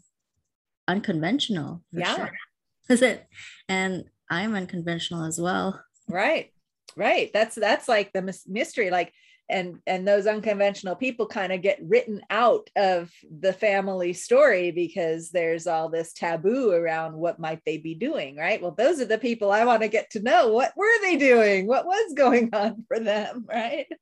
[0.86, 2.14] unconventional yeah.
[2.16, 2.30] sure.
[2.88, 3.26] is it?
[3.68, 5.82] And i'm unconventional as well.
[6.08, 6.52] Right.
[6.96, 7.30] Right.
[7.32, 8.90] That's that's like the mystery.
[8.90, 9.12] Like
[9.48, 15.30] and and those unconventional people kind of get written out of the family story because
[15.30, 18.60] there's all this taboo around what might they be doing right?
[18.60, 20.48] Well those are the people i want to get to know.
[20.48, 21.66] What were they doing?
[21.66, 23.86] What was going on for them right?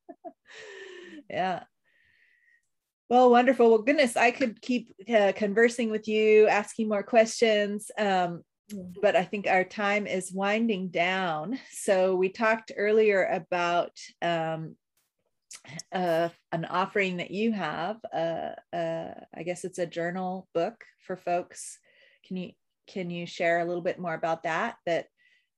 [1.29, 1.65] Yeah.
[3.11, 3.69] Well wonderful.
[3.69, 8.43] Well goodness i could keep uh, conversing with you asking more questions um,
[9.01, 11.59] but I think our time is winding down.
[11.71, 13.93] So we talked earlier about
[14.23, 14.77] um,
[15.93, 17.99] uh, an offering that you have.
[18.13, 21.79] Uh, uh, I guess it's a journal book for folks.
[22.27, 22.51] Can you
[22.89, 24.77] can you share a little bit more about that?
[24.87, 25.07] That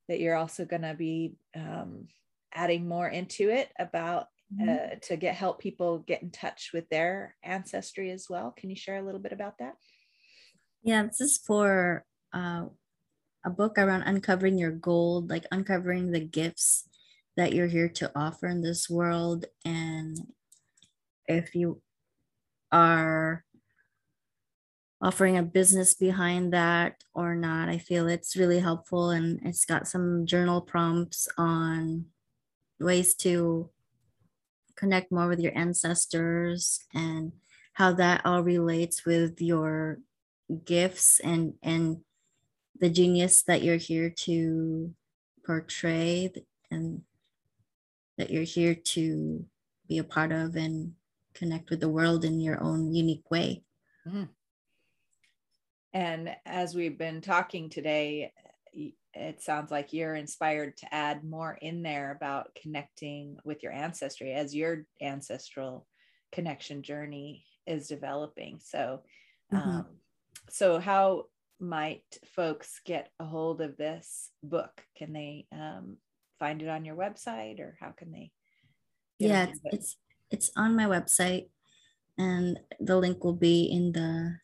[0.09, 2.09] that you're also going to be um,
[2.55, 4.69] adding more into it about mm-hmm.
[4.69, 8.55] uh, to get help people get in touch with their ancestry as well.
[8.57, 9.75] Can you share a little bit about that?
[10.83, 12.65] Yeah, this is for uh,
[13.45, 16.89] a book around uncovering your gold, like uncovering the gifts
[17.39, 19.45] that you're here to offer in this world.
[19.65, 20.19] And
[21.29, 21.81] if you
[22.73, 23.45] are
[25.01, 29.11] offering a business behind that or not, I feel it's really helpful.
[29.11, 32.07] And it's got some journal prompts on
[32.81, 33.71] ways to
[34.75, 37.31] connect more with your ancestors and
[37.75, 39.99] how that all relates with your
[40.65, 41.99] gifts and and
[42.81, 44.95] the genius that you're here to
[45.45, 46.33] portray
[46.71, 47.03] and
[48.19, 49.45] that you're here to
[49.89, 50.93] be a part of and
[51.35, 53.63] connect with the world in your own unique way.
[54.07, 54.29] Mm.
[55.95, 58.33] And as we've been talking today,
[59.15, 64.33] it sounds like you're inspired to add more in there about connecting with your ancestry
[64.33, 65.87] as your ancestral
[66.31, 68.61] connection journey is developing.
[68.63, 69.03] So,
[69.53, 69.69] mm-hmm.
[69.69, 69.87] um,
[70.51, 71.25] so how
[71.61, 72.05] might
[72.37, 74.83] folks get a hold of this book?
[74.97, 75.97] Can they um,
[76.39, 78.31] find it on your website, or how can they?
[79.19, 79.75] Yeah, it's, it?
[79.75, 79.97] it's
[80.31, 81.49] it's on my website,
[82.17, 84.37] and the link will be in the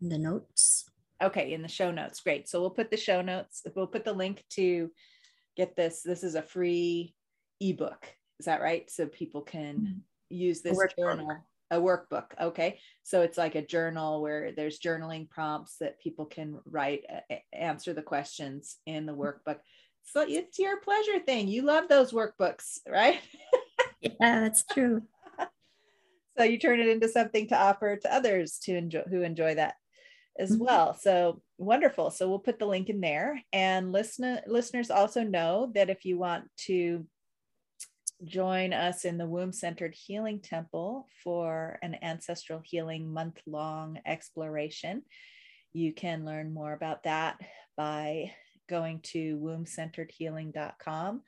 [0.00, 0.88] in the notes.
[1.22, 2.20] Okay, in the show notes.
[2.20, 2.48] Great.
[2.48, 3.62] So we'll put the show notes.
[3.74, 4.90] We'll put the link to
[5.56, 6.02] get this.
[6.02, 7.14] This is a free
[7.60, 8.06] ebook.
[8.40, 8.90] Is that right?
[8.90, 9.98] So people can mm-hmm.
[10.30, 15.78] use this journal a workbook okay so it's like a journal where there's journaling prompts
[15.80, 19.56] that people can write uh, answer the questions in the workbook
[20.04, 21.48] so it's your pleasure thing.
[21.48, 23.20] You love those workbooks right?
[24.00, 25.02] Yeah that's true.
[26.38, 29.74] So you turn it into something to offer to others to enjoy who enjoy that
[30.38, 30.64] as mm-hmm.
[30.64, 30.94] well.
[30.94, 32.10] So wonderful.
[32.10, 33.42] So we'll put the link in there.
[33.52, 37.06] And listen listeners also know that if you want to
[38.24, 45.02] join us in the Womb Centered Healing Temple for an ancestral healing month long exploration.
[45.72, 47.40] You can learn more about that
[47.76, 48.32] by
[48.72, 51.20] going to wombcenteredhealing.com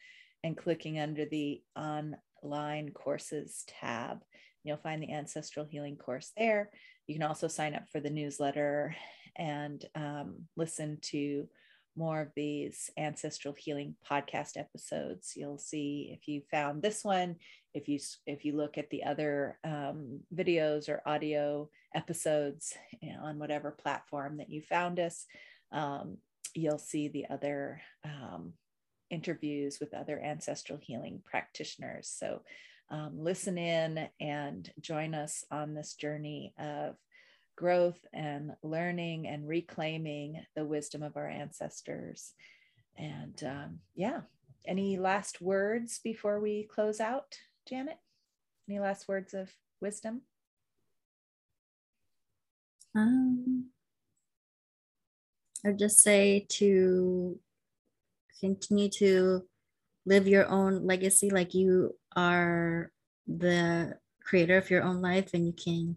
[0.42, 4.22] and clicking under the online courses tab.
[4.62, 6.70] You'll find the ancestral healing course there.
[7.06, 8.96] You can also sign up for the newsletter
[9.36, 11.46] and um, listen to
[11.96, 17.36] more of these ancestral healing podcast episodes you'll see if you found this one
[17.72, 22.74] if you if you look at the other um, videos or audio episodes
[23.22, 25.24] on whatever platform that you found us
[25.70, 26.16] um,
[26.54, 28.54] you'll see the other um,
[29.10, 32.40] interviews with other ancestral healing practitioners so
[32.90, 36.96] um, listen in and join us on this journey of
[37.56, 42.32] growth and learning and reclaiming the wisdom of our ancestors.
[42.96, 44.22] And um, yeah,
[44.66, 47.36] any last words before we close out,
[47.68, 47.98] Janet?
[48.68, 49.50] Any last words of
[49.80, 50.22] wisdom?
[52.94, 53.63] Um,
[55.64, 57.38] I'd just say to
[58.40, 59.44] continue to
[60.04, 62.90] live your own legacy like you are
[63.26, 65.96] the creator of your own life and you can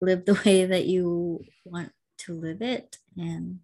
[0.00, 3.60] live the way that you want to live it and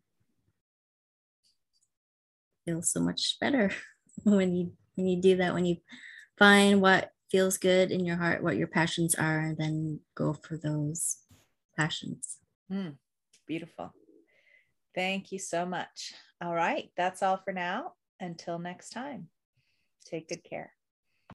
[2.65, 3.73] feel so much better
[4.23, 5.55] when you when you do that.
[5.55, 5.79] When you
[6.39, 10.57] find what feels good in your heart what your passions are and then go for
[10.57, 11.19] those
[11.77, 12.39] passions.
[12.71, 12.97] Mm,
[13.49, 13.93] beautiful
[14.95, 16.13] thank you so much.
[16.43, 17.93] All right that's all for now.
[18.21, 19.29] Until next time
[20.05, 20.74] take good care